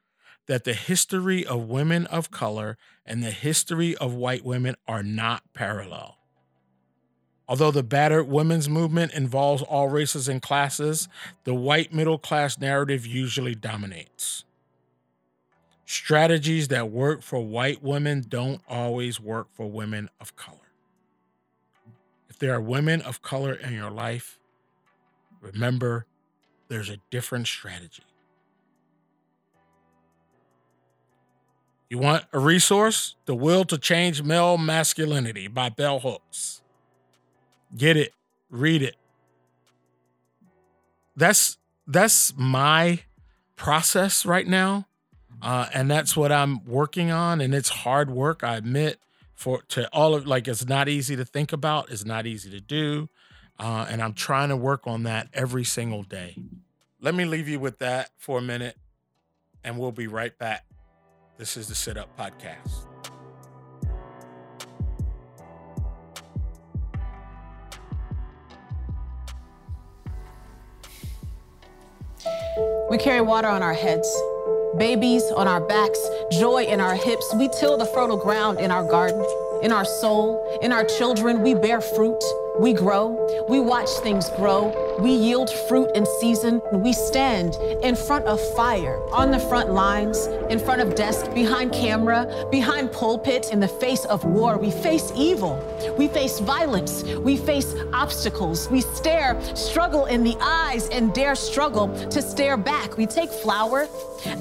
that 0.46 0.64
the 0.64 0.74
history 0.74 1.44
of 1.44 1.64
women 1.64 2.06
of 2.06 2.30
color 2.30 2.76
and 3.06 3.22
the 3.22 3.30
history 3.30 3.96
of 3.96 4.12
white 4.12 4.44
women 4.44 4.76
are 4.86 5.02
not 5.02 5.42
parallel. 5.54 6.18
Although 7.46 7.72
the 7.72 7.82
battered 7.82 8.28
women's 8.28 8.68
movement 8.68 9.12
involves 9.12 9.62
all 9.62 9.88
races 9.88 10.28
and 10.28 10.40
classes, 10.40 11.08
the 11.44 11.54
white 11.54 11.92
middle 11.92 12.18
class 12.18 12.58
narrative 12.58 13.06
usually 13.06 13.54
dominates. 13.54 14.44
Strategies 15.84 16.68
that 16.68 16.90
work 16.90 17.22
for 17.22 17.44
white 17.44 17.82
women 17.82 18.24
don't 18.26 18.62
always 18.66 19.20
work 19.20 19.48
for 19.52 19.70
women 19.70 20.08
of 20.20 20.34
color. 20.36 20.58
If 22.30 22.38
there 22.38 22.54
are 22.54 22.60
women 22.60 23.02
of 23.02 23.20
color 23.20 23.52
in 23.52 23.74
your 23.74 23.90
life, 23.90 24.38
remember 25.42 26.06
there's 26.68 26.88
a 26.88 26.96
different 27.10 27.46
strategy. 27.46 28.02
You 31.90 31.98
want 31.98 32.24
a 32.32 32.38
resource? 32.38 33.14
The 33.26 33.34
Will 33.34 33.64
to 33.66 33.76
Change 33.76 34.22
Male 34.22 34.56
Masculinity 34.56 35.46
by 35.46 35.68
Bell 35.68 36.00
Hooks. 36.00 36.62
Get 37.76 37.96
it, 37.96 38.12
read 38.50 38.82
it. 38.82 38.96
That's 41.16 41.58
that's 41.86 42.32
my 42.36 43.00
process 43.56 44.24
right 44.24 44.46
now. 44.46 44.86
Uh, 45.42 45.68
and 45.74 45.90
that's 45.90 46.16
what 46.16 46.32
I'm 46.32 46.64
working 46.64 47.10
on. 47.10 47.40
And 47.40 47.54
it's 47.54 47.68
hard 47.68 48.10
work, 48.10 48.42
I 48.42 48.56
admit, 48.56 48.98
for 49.34 49.62
to 49.68 49.88
all 49.88 50.14
of 50.14 50.26
like 50.26 50.48
it's 50.48 50.66
not 50.66 50.88
easy 50.88 51.16
to 51.16 51.24
think 51.24 51.52
about, 51.52 51.90
it's 51.90 52.04
not 52.04 52.26
easy 52.26 52.50
to 52.50 52.60
do. 52.60 53.08
Uh, 53.58 53.86
and 53.88 54.02
I'm 54.02 54.14
trying 54.14 54.48
to 54.48 54.56
work 54.56 54.86
on 54.86 55.04
that 55.04 55.28
every 55.32 55.64
single 55.64 56.02
day. 56.02 56.36
Let 57.00 57.14
me 57.14 57.24
leave 57.24 57.48
you 57.48 57.60
with 57.60 57.78
that 57.80 58.10
for 58.16 58.38
a 58.38 58.42
minute, 58.42 58.76
and 59.62 59.78
we'll 59.78 59.92
be 59.92 60.06
right 60.06 60.36
back. 60.38 60.64
This 61.36 61.56
is 61.56 61.68
the 61.68 61.74
Sit 61.74 61.96
Up 61.96 62.16
Podcast. 62.18 62.86
We 72.90 72.98
carry 72.98 73.20
water 73.20 73.48
on 73.48 73.62
our 73.62 73.74
heads, 73.74 74.08
babies 74.76 75.24
on 75.32 75.48
our 75.48 75.60
backs, 75.60 75.98
joy 76.30 76.64
in 76.64 76.80
our 76.80 76.94
hips. 76.94 77.34
We 77.34 77.48
till 77.48 77.76
the 77.76 77.86
fertile 77.86 78.16
ground 78.16 78.60
in 78.60 78.70
our 78.70 78.84
garden, 78.84 79.24
in 79.62 79.72
our 79.72 79.84
soul, 79.84 80.58
in 80.62 80.72
our 80.72 80.84
children. 80.84 81.42
We 81.42 81.54
bear 81.54 81.80
fruit. 81.80 82.22
We 82.56 82.72
grow, 82.72 83.44
we 83.48 83.58
watch 83.58 83.90
things 84.04 84.30
grow, 84.36 84.72
we 85.00 85.10
yield 85.10 85.50
fruit 85.68 85.90
in 85.96 86.06
season, 86.20 86.62
we 86.72 86.92
stand 86.92 87.56
in 87.82 87.96
front 87.96 88.26
of 88.26 88.40
fire, 88.54 89.00
on 89.10 89.32
the 89.32 89.40
front 89.40 89.72
lines, 89.72 90.28
in 90.50 90.60
front 90.60 90.80
of 90.80 90.94
desk, 90.94 91.34
behind 91.34 91.72
camera, 91.72 92.46
behind 92.52 92.92
pulpit, 92.92 93.50
in 93.52 93.58
the 93.58 93.66
face 93.66 94.04
of 94.04 94.24
war. 94.24 94.56
We 94.56 94.70
face 94.70 95.10
evil, 95.16 95.58
we 95.98 96.06
face 96.06 96.38
violence, 96.38 97.02
we 97.02 97.36
face 97.36 97.74
obstacles, 97.92 98.70
we 98.70 98.82
stare, 98.82 99.36
struggle 99.56 100.06
in 100.06 100.22
the 100.22 100.36
eyes, 100.40 100.88
and 100.90 101.12
dare 101.12 101.34
struggle 101.34 101.88
to 102.08 102.22
stare 102.22 102.56
back. 102.56 102.96
We 102.96 103.06
take 103.06 103.30
flour, 103.30 103.88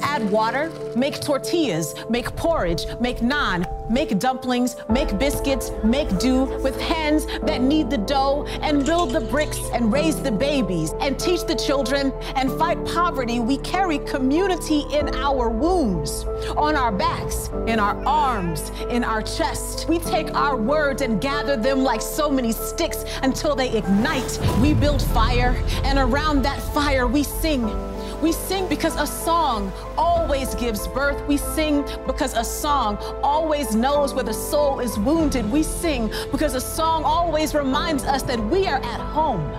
add 0.03 0.29
water, 0.29 0.71
make 0.95 1.19
tortillas, 1.19 1.95
make 2.09 2.35
porridge, 2.35 2.85
make 2.99 3.17
naan, 3.17 3.65
make 3.89 4.19
dumplings, 4.19 4.75
make 4.89 5.17
biscuits, 5.17 5.71
make 5.83 6.19
do 6.19 6.45
with 6.61 6.79
hands 6.79 7.25
that 7.41 7.61
need 7.61 7.89
the 7.89 8.02
dough 8.05 8.45
and 8.61 8.85
build 8.85 9.11
the 9.11 9.21
bricks 9.21 9.59
and 9.73 9.91
raise 9.91 10.21
the 10.21 10.31
babies 10.31 10.93
and 10.99 11.19
teach 11.19 11.43
the 11.45 11.55
children 11.55 12.13
and 12.35 12.51
fight 12.51 12.83
poverty. 12.85 13.39
We 13.39 13.57
carry 13.57 13.99
community 13.99 14.85
in 14.91 15.09
our 15.15 15.49
wombs, 15.49 16.25
on 16.57 16.75
our 16.75 16.91
backs, 16.91 17.49
in 17.67 17.79
our 17.79 17.95
arms, 18.05 18.71
in 18.89 19.03
our 19.03 19.21
chest. 19.21 19.87
We 19.87 19.99
take 19.99 20.33
our 20.33 20.55
words 20.55 21.01
and 21.01 21.21
gather 21.21 21.55
them 21.57 21.83
like 21.83 22.01
so 22.01 22.29
many 22.29 22.51
sticks 22.51 23.05
until 23.21 23.55
they 23.55 23.75
ignite. 23.77 24.39
We 24.61 24.73
build 24.73 25.01
fire, 25.01 25.55
and 25.83 25.99
around 25.99 26.41
that 26.43 26.61
fire 26.73 27.07
we 27.07 27.23
sing. 27.23 27.92
We 28.23 28.31
sing 28.31 28.69
because 28.69 28.95
a 28.95 29.05
song 29.05 29.73
always 29.97 30.55
gives 30.55 30.87
birth. 30.87 31.27
We 31.27 31.35
sing 31.35 31.83
because 32.07 32.33
a 32.35 32.43
song 32.45 32.97
always 33.21 33.75
knows 33.75 34.13
where 34.13 34.23
the 34.23 34.33
soul 34.33 34.79
is 34.79 34.97
wounded. 34.97 35.51
We 35.51 35.61
sing 35.61 36.09
because 36.31 36.55
a 36.55 36.61
song 36.61 37.03
always 37.03 37.53
reminds 37.53 38.05
us 38.05 38.23
that 38.23 38.39
we 38.39 38.65
are 38.65 38.77
at 38.77 39.01
home 39.01 39.51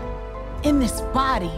in 0.62 0.78
this 0.78 1.02
body 1.12 1.52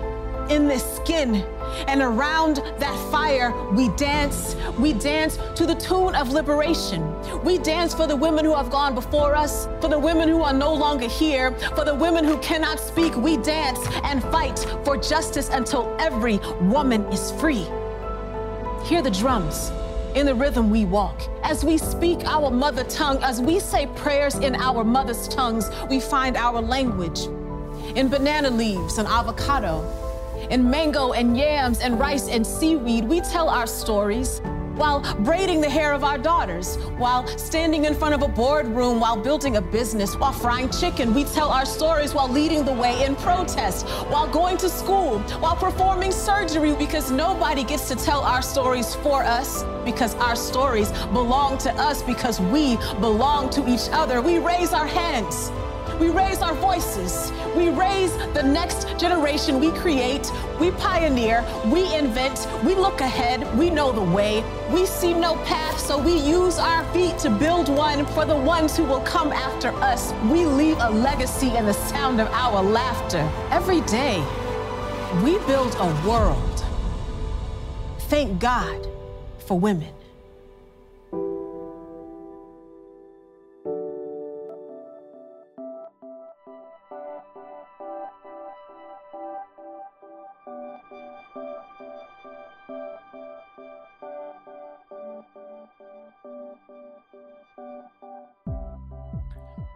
in 0.50 0.68
this 0.68 0.84
skin. 0.96 1.44
And 1.88 2.00
around 2.00 2.56
that 2.78 3.10
fire, 3.10 3.52
we 3.72 3.88
dance. 3.90 4.56
We 4.78 4.92
dance 4.92 5.38
to 5.56 5.66
the 5.66 5.74
tune 5.74 6.14
of 6.14 6.32
liberation. 6.32 7.02
We 7.44 7.58
dance 7.58 7.94
for 7.94 8.06
the 8.06 8.16
women 8.16 8.44
who 8.44 8.54
have 8.54 8.70
gone 8.70 8.94
before 8.94 9.34
us, 9.34 9.66
for 9.80 9.88
the 9.88 9.98
women 9.98 10.28
who 10.28 10.42
are 10.42 10.52
no 10.52 10.72
longer 10.72 11.08
here, 11.08 11.52
for 11.74 11.84
the 11.84 11.94
women 11.94 12.24
who 12.24 12.38
cannot 12.38 12.78
speak. 12.78 13.16
We 13.16 13.36
dance 13.38 13.80
and 14.04 14.22
fight 14.24 14.58
for 14.84 14.96
justice 14.96 15.48
until 15.50 15.94
every 15.98 16.38
woman 16.60 17.04
is 17.12 17.32
free. 17.32 17.66
Hear 18.84 19.02
the 19.02 19.10
drums. 19.10 19.70
In 20.14 20.24
the 20.24 20.34
rhythm 20.34 20.70
we 20.70 20.86
walk, 20.86 21.20
as 21.42 21.62
we 21.62 21.76
speak 21.76 22.24
our 22.24 22.50
mother 22.50 22.84
tongue, 22.84 23.22
as 23.22 23.38
we 23.38 23.60
say 23.60 23.86
prayers 23.96 24.36
in 24.36 24.54
our 24.54 24.82
mother's 24.82 25.28
tongues, 25.28 25.68
we 25.90 26.00
find 26.00 26.38
our 26.38 26.62
language. 26.62 27.26
In 27.96 28.08
banana 28.08 28.48
leaves 28.48 28.96
and 28.96 29.06
avocado, 29.06 29.84
in 30.50 30.68
mango 30.68 31.12
and 31.12 31.36
yams 31.36 31.80
and 31.80 31.98
rice 31.98 32.28
and 32.28 32.46
seaweed, 32.46 33.04
we 33.04 33.20
tell 33.20 33.48
our 33.48 33.66
stories 33.66 34.40
while 34.76 35.00
braiding 35.24 35.60
the 35.62 35.70
hair 35.70 35.94
of 35.94 36.04
our 36.04 36.18
daughters, 36.18 36.76
while 36.98 37.26
standing 37.38 37.86
in 37.86 37.94
front 37.94 38.14
of 38.14 38.22
a 38.22 38.28
boardroom, 38.28 39.00
while 39.00 39.16
building 39.16 39.56
a 39.56 39.62
business, 39.62 40.14
while 40.16 40.32
frying 40.32 40.68
chicken. 40.68 41.14
We 41.14 41.24
tell 41.24 41.48
our 41.48 41.64
stories 41.64 42.12
while 42.12 42.28
leading 42.28 42.64
the 42.64 42.74
way 42.74 43.04
in 43.04 43.16
protest, 43.16 43.86
while 44.10 44.28
going 44.28 44.58
to 44.58 44.68
school, 44.68 45.18
while 45.40 45.56
performing 45.56 46.12
surgery, 46.12 46.74
because 46.74 47.10
nobody 47.10 47.64
gets 47.64 47.88
to 47.88 47.96
tell 47.96 48.20
our 48.20 48.42
stories 48.42 48.94
for 48.96 49.24
us, 49.24 49.64
because 49.84 50.14
our 50.16 50.36
stories 50.36 50.90
belong 51.12 51.56
to 51.58 51.72
us, 51.76 52.02
because 52.02 52.38
we 52.38 52.76
belong 53.00 53.48
to 53.50 53.66
each 53.68 53.88
other. 53.92 54.20
We 54.20 54.38
raise 54.38 54.74
our 54.74 54.86
hands. 54.86 55.50
We 55.98 56.10
raise 56.10 56.42
our 56.42 56.54
voices. 56.54 57.32
We 57.56 57.70
raise 57.70 58.14
the 58.34 58.42
next 58.42 58.98
generation. 58.98 59.58
We 59.58 59.70
create, 59.70 60.30
we 60.60 60.70
pioneer, 60.72 61.44
we 61.66 61.94
invent, 61.94 62.46
we 62.64 62.74
look 62.74 63.00
ahead, 63.00 63.40
we 63.58 63.70
know 63.70 63.92
the 63.92 64.02
way. 64.02 64.44
We 64.70 64.84
see 64.84 65.14
no 65.14 65.36
path, 65.44 65.78
so 65.78 65.96
we 65.98 66.18
use 66.18 66.58
our 66.58 66.84
feet 66.92 67.18
to 67.20 67.30
build 67.30 67.68
one 67.68 68.04
for 68.06 68.26
the 68.26 68.36
ones 68.36 68.76
who 68.76 68.84
will 68.84 69.00
come 69.00 69.32
after 69.32 69.70
us. 69.76 70.12
We 70.30 70.44
leave 70.44 70.76
a 70.80 70.90
legacy 70.90 71.56
in 71.56 71.64
the 71.64 71.72
sound 71.72 72.20
of 72.20 72.28
our 72.28 72.62
laughter. 72.62 73.28
Every 73.50 73.80
day, 73.82 74.22
we 75.24 75.38
build 75.46 75.74
a 75.78 76.08
world. 76.08 76.64
Thank 78.10 78.38
God 78.38 78.86
for 79.38 79.58
women. 79.58 79.95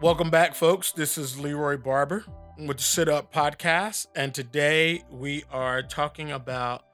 Welcome 0.01 0.31
back, 0.31 0.55
folks. 0.55 0.91
This 0.91 1.15
is 1.15 1.39
Leroy 1.39 1.77
Barber 1.77 2.25
with 2.57 2.77
the 2.77 2.83
Sit 2.83 3.07
Up 3.07 3.31
Podcast, 3.31 4.07
and 4.15 4.33
today 4.33 5.03
we 5.11 5.43
are 5.51 5.83
talking 5.83 6.31
about 6.31 6.85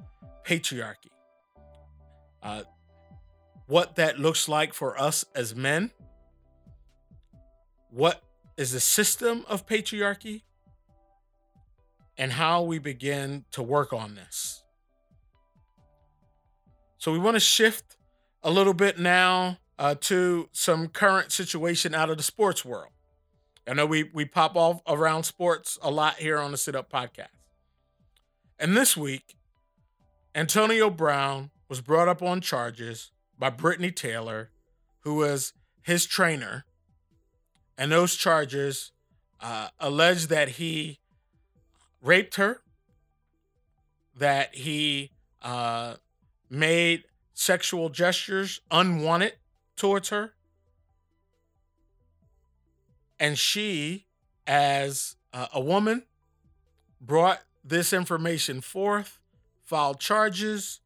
patriarchy. 0.43 1.07
Uh, 2.43 2.63
what 3.65 3.95
that 3.95 4.19
looks 4.19 4.49
like 4.49 4.73
for 4.73 4.99
us 4.99 5.23
as 5.33 5.55
men. 5.55 5.91
What 7.91 8.21
is 8.57 8.73
the 8.73 8.81
system 8.81 9.45
of 9.47 9.65
patriarchy? 9.65 10.41
And 12.17 12.33
how 12.33 12.61
we 12.63 12.77
begin 12.77 13.45
to 13.51 13.63
work 13.63 13.93
on 13.93 14.15
this. 14.15 14.63
So, 16.97 17.13
we 17.13 17.19
want 17.19 17.35
to 17.35 17.39
shift 17.39 17.95
a 18.43 18.51
little 18.51 18.73
bit 18.73 18.99
now 18.99 19.59
uh, 19.79 19.95
to 20.01 20.49
some 20.51 20.89
current 20.89 21.31
situation 21.31 21.95
out 21.95 22.09
of 22.09 22.17
the 22.17 22.23
sports 22.23 22.65
world. 22.65 22.91
I 23.67 23.73
know 23.73 23.85
we 23.85 24.03
we 24.13 24.25
pop 24.25 24.55
off 24.55 24.81
around 24.87 25.23
sports 25.23 25.77
a 25.81 25.91
lot 25.91 26.15
here 26.15 26.39
on 26.39 26.51
the 26.51 26.57
Sit 26.57 26.75
Up 26.75 26.91
podcast. 26.91 27.27
And 28.59 28.75
this 28.75 28.95
week, 28.95 29.35
Antonio 30.33 30.89
Brown 30.89 31.51
was 31.67 31.81
brought 31.81 32.07
up 32.07 32.23
on 32.23 32.41
charges 32.41 33.11
by 33.37 33.49
Britney 33.49 33.93
Taylor, 33.95 34.49
who 35.01 35.15
was 35.15 35.53
his 35.81 36.05
trainer. 36.05 36.65
And 37.77 37.91
those 37.91 38.15
charges 38.15 38.91
uh, 39.39 39.67
allege 39.79 40.27
that 40.27 40.49
he 40.49 40.99
raped 42.01 42.35
her, 42.35 42.61
that 44.15 44.55
he 44.55 45.11
uh, 45.43 45.95
made 46.49 47.03
sexual 47.33 47.89
gestures 47.89 48.61
unwanted 48.71 49.33
towards 49.75 50.09
her. 50.09 50.33
And 53.19 53.37
she, 53.37 54.05
as 54.45 55.15
a 55.33 55.59
woman, 55.59 56.03
brought 57.01 57.41
this 57.63 57.91
information 57.93 58.61
forth, 58.61 59.19
filed 59.63 59.99
charges, 59.99 60.81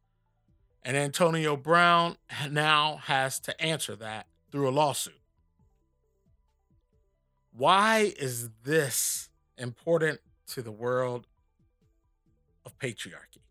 and 0.82 0.96
Antonio 0.96 1.56
Brown 1.56 2.16
now 2.50 2.96
has 3.04 3.38
to 3.40 3.60
answer 3.62 3.94
that 3.96 4.26
through 4.50 4.68
a 4.68 4.70
lawsuit. 4.70 5.20
Why 7.52 8.12
is 8.18 8.48
this 8.64 9.28
important 9.56 10.20
to 10.48 10.62
the 10.62 10.72
world 10.72 11.26
of 12.64 12.76
patriarchy? 12.78 13.42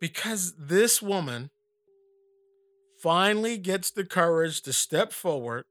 Because 0.00 0.54
this 0.58 1.00
woman 1.00 1.50
finally 3.04 3.58
gets 3.58 3.90
the 3.90 4.02
courage 4.02 4.62
to 4.62 4.72
step 4.72 5.12
forward, 5.12 5.66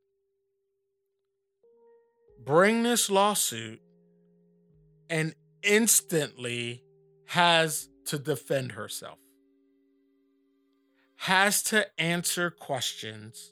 bring 2.39 2.83
this 2.83 3.09
lawsuit, 3.09 3.81
and 5.09 5.33
instantly 5.63 6.83
has 7.25 7.89
to 8.05 8.19
defend 8.19 8.73
herself, 8.73 9.17
has 11.15 11.63
to 11.63 11.83
answer 11.99 12.51
questions 12.51 13.51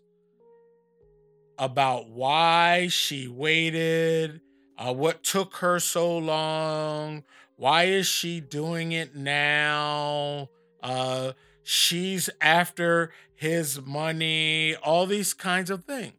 about 1.57 2.07
why 2.07 2.87
she 2.87 3.27
waited, 3.27 4.41
uh, 4.77 4.93
what 4.93 5.23
took 5.23 5.55
her 5.55 5.79
so 5.79 6.19
long, 6.19 7.23
why 7.55 7.85
is 7.85 8.05
she 8.05 8.39
doing 8.39 8.91
it 8.91 9.15
now? 9.15 10.49
Uh, 10.83 11.31
she's 11.63 12.29
after 12.39 13.11
his 13.35 13.81
money, 13.81 14.75
all 14.75 15.05
these 15.05 15.33
kinds 15.33 15.69
of 15.69 15.83
things. 15.83 16.13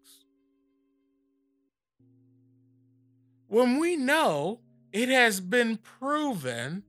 When 3.48 3.78
we 3.78 3.96
know 3.96 4.60
it 4.92 5.08
has 5.08 5.40
been 5.40 5.76
proven 5.76 6.84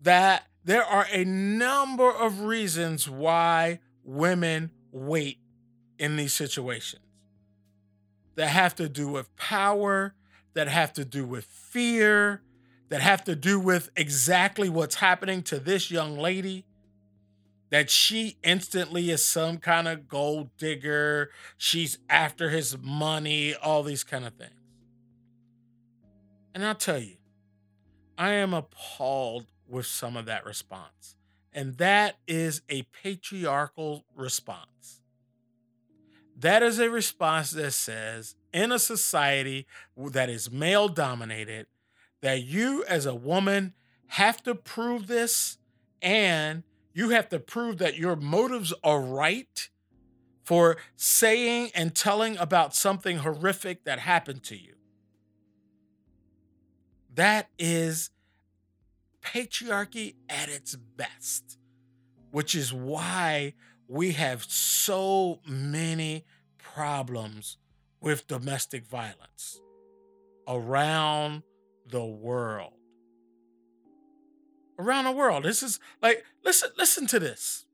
that 0.00 0.44
there 0.64 0.84
are 0.84 1.06
a 1.10 1.24
number 1.24 2.10
of 2.10 2.40
reasons 2.40 3.08
why 3.08 3.80
women 4.04 4.70
wait 4.92 5.38
in 5.98 6.16
these 6.16 6.34
situations 6.34 7.02
that 8.36 8.48
have 8.48 8.74
to 8.76 8.88
do 8.88 9.08
with 9.08 9.34
power, 9.36 10.14
that 10.54 10.68
have 10.68 10.92
to 10.92 11.04
do 11.04 11.24
with 11.24 11.44
fear, 11.44 12.42
that 12.88 13.00
have 13.00 13.24
to 13.24 13.34
do 13.34 13.58
with 13.58 13.90
exactly 13.96 14.68
what's 14.68 14.96
happening 14.96 15.42
to 15.42 15.58
this 15.58 15.90
young 15.90 16.16
lady. 16.16 16.64
That 17.70 17.90
she 17.90 18.38
instantly 18.42 19.10
is 19.10 19.22
some 19.22 19.58
kind 19.58 19.86
of 19.88 20.08
gold 20.08 20.56
digger. 20.56 21.30
She's 21.56 21.98
after 22.08 22.50
his 22.50 22.78
money, 22.78 23.54
all 23.54 23.82
these 23.82 24.04
kind 24.04 24.24
of 24.24 24.34
things. 24.34 24.52
And 26.54 26.64
I'll 26.64 26.74
tell 26.74 26.98
you, 26.98 27.16
I 28.16 28.32
am 28.32 28.54
appalled 28.54 29.46
with 29.68 29.86
some 29.86 30.16
of 30.16 30.26
that 30.26 30.44
response. 30.44 31.14
And 31.52 31.76
that 31.76 32.16
is 32.26 32.62
a 32.68 32.82
patriarchal 33.02 34.04
response. 34.16 35.02
That 36.36 36.62
is 36.62 36.78
a 36.78 36.88
response 36.88 37.50
that 37.52 37.72
says, 37.72 38.36
in 38.52 38.72
a 38.72 38.78
society 38.78 39.66
that 39.96 40.30
is 40.30 40.50
male 40.50 40.88
dominated, 40.88 41.66
that 42.22 42.44
you 42.44 42.84
as 42.88 43.06
a 43.06 43.14
woman 43.14 43.74
have 44.08 44.42
to 44.44 44.54
prove 44.54 45.06
this 45.06 45.58
and 46.00 46.62
you 46.98 47.10
have 47.10 47.28
to 47.28 47.38
prove 47.38 47.78
that 47.78 47.96
your 47.96 48.16
motives 48.16 48.74
are 48.82 49.00
right 49.00 49.68
for 50.42 50.76
saying 50.96 51.70
and 51.72 51.94
telling 51.94 52.36
about 52.38 52.74
something 52.74 53.18
horrific 53.18 53.84
that 53.84 54.00
happened 54.00 54.42
to 54.42 54.56
you. 54.56 54.74
That 57.14 57.50
is 57.56 58.10
patriarchy 59.22 60.16
at 60.28 60.48
its 60.48 60.74
best, 60.74 61.56
which 62.32 62.56
is 62.56 62.72
why 62.72 63.54
we 63.86 64.10
have 64.12 64.42
so 64.42 65.38
many 65.46 66.24
problems 66.58 67.58
with 68.00 68.26
domestic 68.26 68.84
violence 68.84 69.60
around 70.48 71.44
the 71.86 72.04
world. 72.04 72.77
Around 74.78 75.06
the 75.06 75.12
world. 75.12 75.44
This 75.44 75.62
is 75.62 75.80
like 76.00 76.24
listen 76.44 76.70
listen 76.76 77.06
to 77.08 77.18
this. 77.18 77.66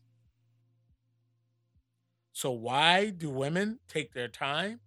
So, 2.33 2.51
why 2.51 3.11
do 3.11 3.31
women 3.31 3.79
take 3.87 4.15
their 4.15 4.27
time? 4.27 4.81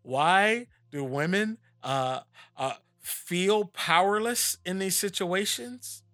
Why 0.00 0.68
do 0.90 1.04
women 1.04 1.58
uh, 1.82 2.20
uh, 2.56 2.76
feel 3.02 3.66
powerless 3.66 4.56
in 4.64 4.78
these 4.78 4.96
situations? 4.96 6.04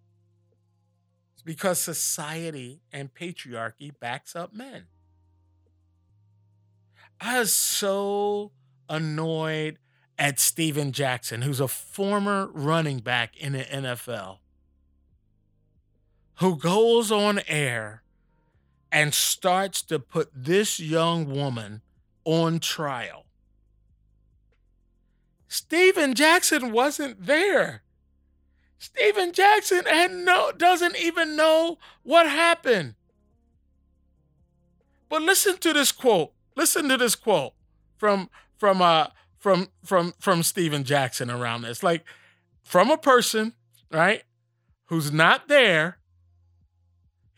Because 1.45 1.81
society 1.81 2.81
and 2.93 3.13
patriarchy 3.13 3.93
backs 3.99 4.37
up 4.37 4.53
men. 4.53 4.85
I 7.21 7.41
was 7.41 7.53
so 7.53 8.53
annoyed 8.89 9.79
at 10.19 10.39
Steven 10.39 10.93
Jackson, 10.93 11.43
who's 11.43 11.61
a 11.61 11.69
former 11.69 12.49
running 12.53 12.99
back 12.99 13.37
in 13.37 13.53
the 13.53 13.65
NFL, 13.65 14.39
who 16.37 16.57
goes 16.57 17.11
on 17.11 17.41
air 17.49 18.03
and 18.91 19.15
starts 19.15 19.83
to 19.83 19.99
put 19.99 20.31
this 20.35 20.79
young 20.79 21.27
woman 21.27 21.83
on 22.25 22.61
trial 22.61 23.23
Steven 25.53 26.15
Jackson 26.15 26.73
wasn't 26.73 27.27
there. 27.27 27.82
Steven 28.83 29.31
Jackson 29.31 29.85
had 29.87 30.11
no 30.11 30.51
doesn't 30.51 30.99
even 30.99 31.37
know 31.37 31.79
what 32.03 32.27
happened. 32.27 32.97
But 35.09 35.23
listen 35.23 35.57
to 35.59 35.73
this 35.73 35.93
quote. 35.93 36.33
Listen 36.57 36.89
to 36.89 36.97
this 36.97 37.15
quote 37.15 37.53
from 37.97 38.29
from 38.59 38.83
uh 38.83 39.07
from 39.39 39.69
from 39.85 40.15
from 40.19 40.43
Stephen 40.43 40.83
Jackson 40.83 41.31
around 41.31 41.63
this. 41.63 41.85
Like 41.85 42.05
from 42.65 42.91
a 42.91 42.99
person, 42.99 43.53
right, 43.93 44.25
who's 44.87 45.13
not 45.13 45.47
there. 45.47 45.99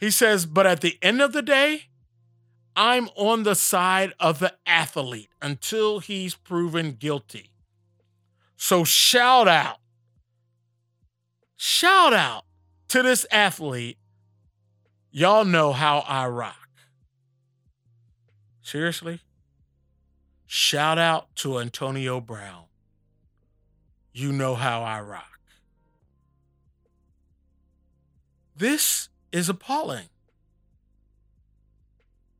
He 0.00 0.10
says, 0.10 0.46
but 0.46 0.66
at 0.66 0.80
the 0.80 0.98
end 1.02 1.20
of 1.20 1.34
the 1.34 1.42
day, 1.42 1.84
I'm 2.74 3.08
on 3.16 3.42
the 3.42 3.54
side 3.54 4.14
of 4.18 4.38
the 4.38 4.54
athlete 4.66 5.28
until 5.42 5.98
he's 5.98 6.34
proven 6.34 6.92
guilty. 6.92 7.50
So 8.56 8.82
shout 8.84 9.46
out, 9.46 9.78
shout 11.64 12.12
out 12.12 12.44
to 12.88 13.02
this 13.02 13.24
athlete. 13.30 13.96
Y'all 15.10 15.46
know 15.46 15.72
how 15.72 16.00
I 16.00 16.26
rock. 16.26 16.68
Seriously? 18.60 19.20
Shout 20.46 20.98
out 20.98 21.34
to 21.36 21.58
Antonio 21.58 22.20
Brown. 22.20 22.64
You 24.12 24.30
know 24.30 24.54
how 24.54 24.82
I 24.82 25.00
rock. 25.00 25.40
This 28.54 29.08
is 29.32 29.48
appalling. 29.48 30.10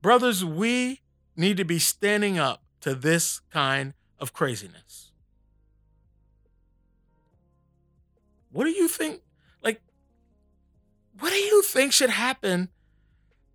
Brothers, 0.02 0.44
we 0.44 1.00
need 1.34 1.56
to 1.56 1.64
be 1.64 1.78
standing 1.78 2.38
up 2.38 2.62
to 2.82 2.94
this 2.94 3.40
kind 3.50 3.94
of 4.18 4.34
craziness. 4.34 5.12
What 8.54 8.64
do 8.64 8.70
you 8.70 8.86
think? 8.86 9.20
Like, 9.62 9.82
what 11.18 11.30
do 11.30 11.36
you 11.36 11.60
think 11.62 11.92
should 11.92 12.10
happen 12.10 12.68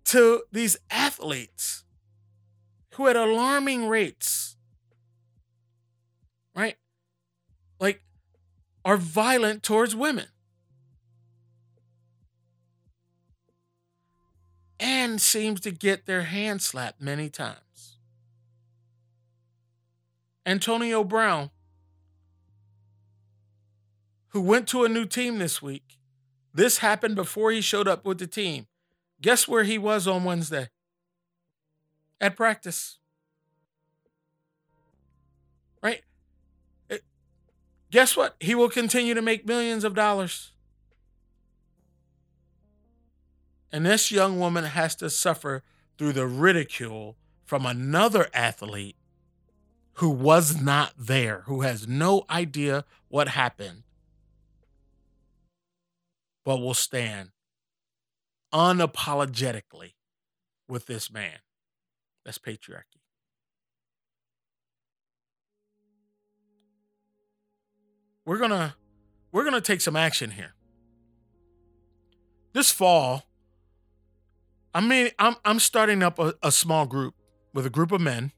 to 0.04 0.42
these 0.52 0.76
athletes 0.90 1.84
who, 2.94 3.08
at 3.08 3.16
alarming 3.16 3.88
rates, 3.88 4.56
right, 6.54 6.76
like, 7.80 8.02
are 8.84 8.98
violent 8.98 9.62
towards 9.62 9.96
women? 9.96 10.26
and 14.82 15.20
seems 15.20 15.60
to 15.60 15.70
get 15.70 16.06
their 16.06 16.22
hand 16.22 16.62
slapped 16.62 17.02
many 17.02 17.28
times. 17.28 17.98
Antonio 20.46 21.04
Brown, 21.04 21.50
who 24.30 24.40
went 24.40 24.66
to 24.68 24.84
a 24.84 24.88
new 24.88 25.06
team 25.06 25.38
this 25.38 25.60
week, 25.60 25.98
this 26.52 26.78
happened 26.78 27.16
before 27.16 27.50
he 27.50 27.60
showed 27.60 27.88
up 27.88 28.04
with 28.04 28.18
the 28.18 28.26
team. 28.26 28.66
Guess 29.20 29.46
where 29.46 29.64
he 29.64 29.78
was 29.78 30.08
on 30.08 30.24
Wednesday? 30.24 30.68
At 32.20 32.36
practice. 32.36 32.98
Right? 35.82 36.02
It, 36.88 37.02
guess 37.90 38.16
what? 38.16 38.36
He 38.40 38.54
will 38.54 38.68
continue 38.68 39.14
to 39.14 39.22
make 39.22 39.46
millions 39.46 39.84
of 39.84 39.94
dollars. 39.94 40.52
And 43.72 43.86
this 43.86 44.10
young 44.10 44.40
woman 44.40 44.64
has 44.64 44.96
to 44.96 45.08
suffer 45.08 45.62
through 45.96 46.12
the 46.12 46.26
ridicule 46.26 47.16
from 47.44 47.66
another 47.66 48.28
athlete 48.34 48.96
who 49.94 50.10
was 50.10 50.60
not 50.60 50.92
there, 50.98 51.42
who 51.46 51.60
has 51.60 51.86
no 51.86 52.24
idea 52.30 52.84
what 53.08 53.28
happened, 53.28 53.82
but 56.44 56.58
will 56.58 56.74
stand 56.74 57.30
unapologetically 58.52 59.94
with 60.68 60.86
this 60.86 61.10
man. 61.10 61.38
That's 62.24 62.38
patriarchy. 62.38 63.00
We're 68.24 68.38
going 68.38 68.50
to 68.50 68.74
we're 69.32 69.42
going 69.42 69.54
to 69.54 69.60
take 69.60 69.80
some 69.80 69.96
action 69.96 70.32
here. 70.32 70.54
This 72.52 72.70
fall, 72.72 73.30
I 74.74 74.80
mean, 74.80 75.10
I'm 75.18 75.36
I'm 75.44 75.58
starting 75.58 76.02
up 76.02 76.18
a, 76.18 76.34
a 76.42 76.52
small 76.52 76.86
group 76.86 77.14
with 77.52 77.66
a 77.66 77.70
group 77.70 77.92
of 77.92 78.00
men, 78.00 78.32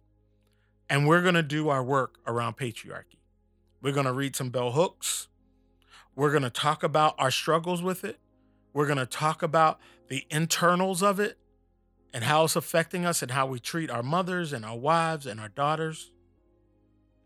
and 0.89 1.07
we're 1.07 1.23
gonna 1.23 1.43
do 1.43 1.69
our 1.69 1.83
work 1.83 2.19
around 2.27 2.57
patriarchy. 2.57 3.21
We're 3.81 3.93
gonna 3.93 4.13
read 4.13 4.37
some 4.37 4.51
bell 4.51 4.73
hooks. 4.73 5.29
We're 6.15 6.33
gonna 6.33 6.51
talk 6.51 6.83
about 6.83 7.15
our 7.19 7.31
struggles 7.31 7.83
with 7.83 8.05
it. 8.05 8.19
We're 8.73 8.87
gonna 8.87 9.07
talk 9.07 9.43
about 9.43 9.79
the 10.09 10.27
internals 10.31 11.03
of 11.03 11.21
it 11.21 11.39
and 12.13 12.25
how 12.25 12.45
it's 12.45 12.57
affecting 12.57 13.07
us 13.07 13.23
and 13.23 13.31
how 13.31 13.47
we 13.47 13.59
treat 13.59 13.91
our 13.91 14.03
mothers 14.03 14.53
and 14.53 14.65
our 14.65 14.77
wives 14.77 15.27
and 15.27 15.41
our 15.41 15.49
daughters 15.49 16.11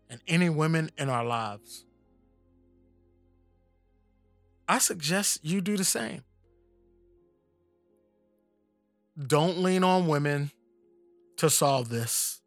and 0.09 0.21
any 0.27 0.49
women 0.49 0.89
in 0.97 1.09
our 1.09 1.25
lives. 1.25 1.85
I 4.67 4.79
suggest 4.79 5.39
you 5.43 5.61
do 5.61 5.77
the 5.77 5.83
same 5.83 6.23
don't 9.25 9.57
lean 9.57 9.83
on 9.83 10.07
women 10.07 10.51
to 11.37 11.49
solve 11.49 11.89
this. 11.89 12.41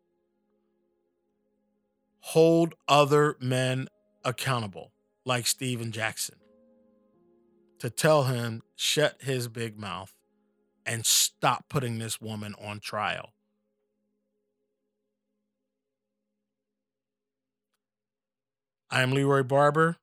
Hold 2.21 2.75
other 2.87 3.37
men 3.41 3.89
accountable, 4.25 4.93
like 5.25 5.47
Steven 5.47 5.93
Jackson, 5.93 6.37
to 7.79 7.91
tell 7.91 8.25
him, 8.25 8.63
shut 8.77 9.17
his 9.21 9.49
big 9.49 9.79
mouth 9.79 10.13
and 10.87 11.05
stop 11.05 11.67
putting 11.69 11.99
this 11.99 12.21
woman 12.21 12.55
on 12.61 12.81
trial. 12.81 13.31
I 18.91 19.03
am 19.03 19.13
Leroy 19.13 19.45
Barber. 19.45 19.99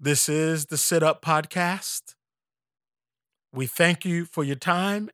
This 0.00 0.28
is 0.28 0.66
the 0.66 0.78
Sit 0.78 1.02
Up 1.02 1.22
Podcast. 1.22 2.14
We 3.52 3.66
thank 3.66 4.04
you 4.04 4.24
for 4.24 4.44
your 4.44 4.56
time 4.56 5.10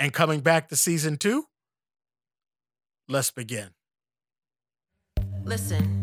and 0.00 0.14
coming 0.14 0.40
back 0.40 0.68
to 0.70 0.76
season 0.76 1.18
two, 1.18 1.44
let's 3.06 3.30
begin. 3.30 3.68
Listen, 5.44 5.99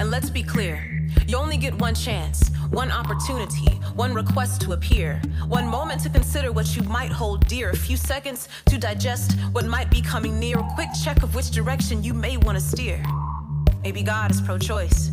and 0.00 0.10
let's 0.10 0.30
be 0.30 0.42
clear. 0.42 0.82
You 1.26 1.36
only 1.36 1.58
get 1.58 1.74
one 1.74 1.94
chance, 1.94 2.48
one 2.70 2.90
opportunity, 2.90 3.70
one 3.94 4.14
request 4.14 4.62
to 4.62 4.72
appear, 4.72 5.20
one 5.46 5.66
moment 5.66 6.00
to 6.02 6.08
consider 6.08 6.50
what 6.52 6.74
you 6.74 6.82
might 6.84 7.12
hold 7.12 7.46
dear, 7.46 7.68
a 7.70 7.76
few 7.76 7.98
seconds 7.98 8.48
to 8.66 8.78
digest 8.78 9.38
what 9.52 9.66
might 9.66 9.90
be 9.90 10.00
coming 10.00 10.40
near, 10.40 10.58
a 10.58 10.68
quick 10.74 10.88
check 11.04 11.22
of 11.22 11.34
which 11.34 11.50
direction 11.50 12.02
you 12.02 12.14
may 12.14 12.38
want 12.38 12.56
to 12.56 12.64
steer. 12.64 13.02
Maybe 13.82 14.02
God 14.02 14.30
is 14.30 14.40
pro 14.40 14.56
choice. 14.56 15.10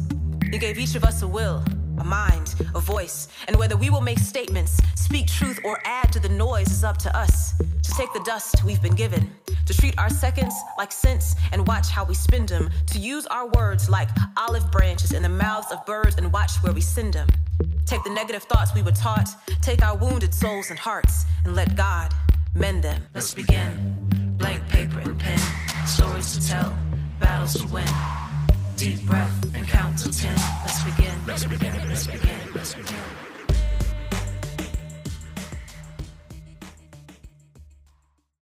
He 0.50 0.58
gave 0.58 0.80
each 0.80 0.96
of 0.96 1.04
us 1.04 1.22
a 1.22 1.28
will 1.28 1.64
a 2.00 2.04
mind, 2.04 2.56
a 2.76 2.80
voice, 2.80 3.28
and 3.48 3.56
whether 3.56 3.78
we 3.78 3.90
will 3.90 4.02
make 4.02 4.20
statements, 4.20 4.80
speak 4.96 5.28
truth, 5.28 5.60
or 5.64 5.80
add 5.86 6.12
to 6.14 6.20
the 6.20 6.30
noise 6.30 6.72
is 6.72 6.84
up 6.84 6.98
to 6.98 7.18
us. 7.18 7.58
To 7.58 7.92
take 7.92 8.12
the 8.14 8.22
dust 8.26 8.64
we've 8.64 8.82
been 8.82 8.96
given, 8.96 9.32
to 9.66 9.74
treat 9.74 9.98
our 9.98 10.10
seconds 10.10 10.54
like 10.78 10.92
cents 10.92 11.36
and 11.52 11.68
watch 11.68 11.90
how 11.90 12.04
we 12.04 12.14
spend 12.14 12.50
them, 12.50 12.70
to 12.88 13.00
use 13.00 13.26
our 13.28 13.48
words 13.50 13.90
like 13.90 14.10
olive 14.38 14.70
branches 14.72 15.14
in 15.14 15.24
the 15.24 15.30
mouths 15.30 15.72
of 15.72 15.86
birds 15.86 16.16
and 16.18 16.32
watch 16.32 16.58
where 16.62 16.74
we 16.74 16.82
send 16.82 17.14
them. 17.14 17.28
Take 17.86 18.04
the 18.04 18.10
negative 18.10 18.44
thoughts 18.44 18.76
we 18.76 18.82
were 18.82 18.92
taught, 18.92 19.30
take 19.62 19.84
our 19.84 19.96
wounded 19.96 20.34
souls 20.34 20.70
and 20.70 20.78
hearts, 20.80 21.26
and 21.46 21.56
let 21.56 21.76
God 21.76 22.14
mend 22.54 22.84
them. 22.84 23.02
Let's 23.14 23.34
begin. 23.34 23.96
Blank 24.38 24.68
paper 24.70 25.00
and 25.00 25.20
pen, 25.20 25.40
stories 25.88 26.38
to 26.38 26.48
tell, 26.48 26.78
battles 27.20 27.54
to 27.54 27.68
win. 27.68 27.88
Deep 28.78 29.02
breath 29.08 29.56
and 29.56 29.68
count 29.68 29.98
to 29.98 30.12
ten. 30.12 30.36
Let's 30.64 30.84
begin. 30.84 31.12
Let's 31.26 31.46
begin. 31.46 31.74
Let's 31.90 32.06
begin. 32.06 32.54
Let's 32.54 32.54
begin. 32.54 32.54
Let's 32.54 32.76
begin. 32.76 33.37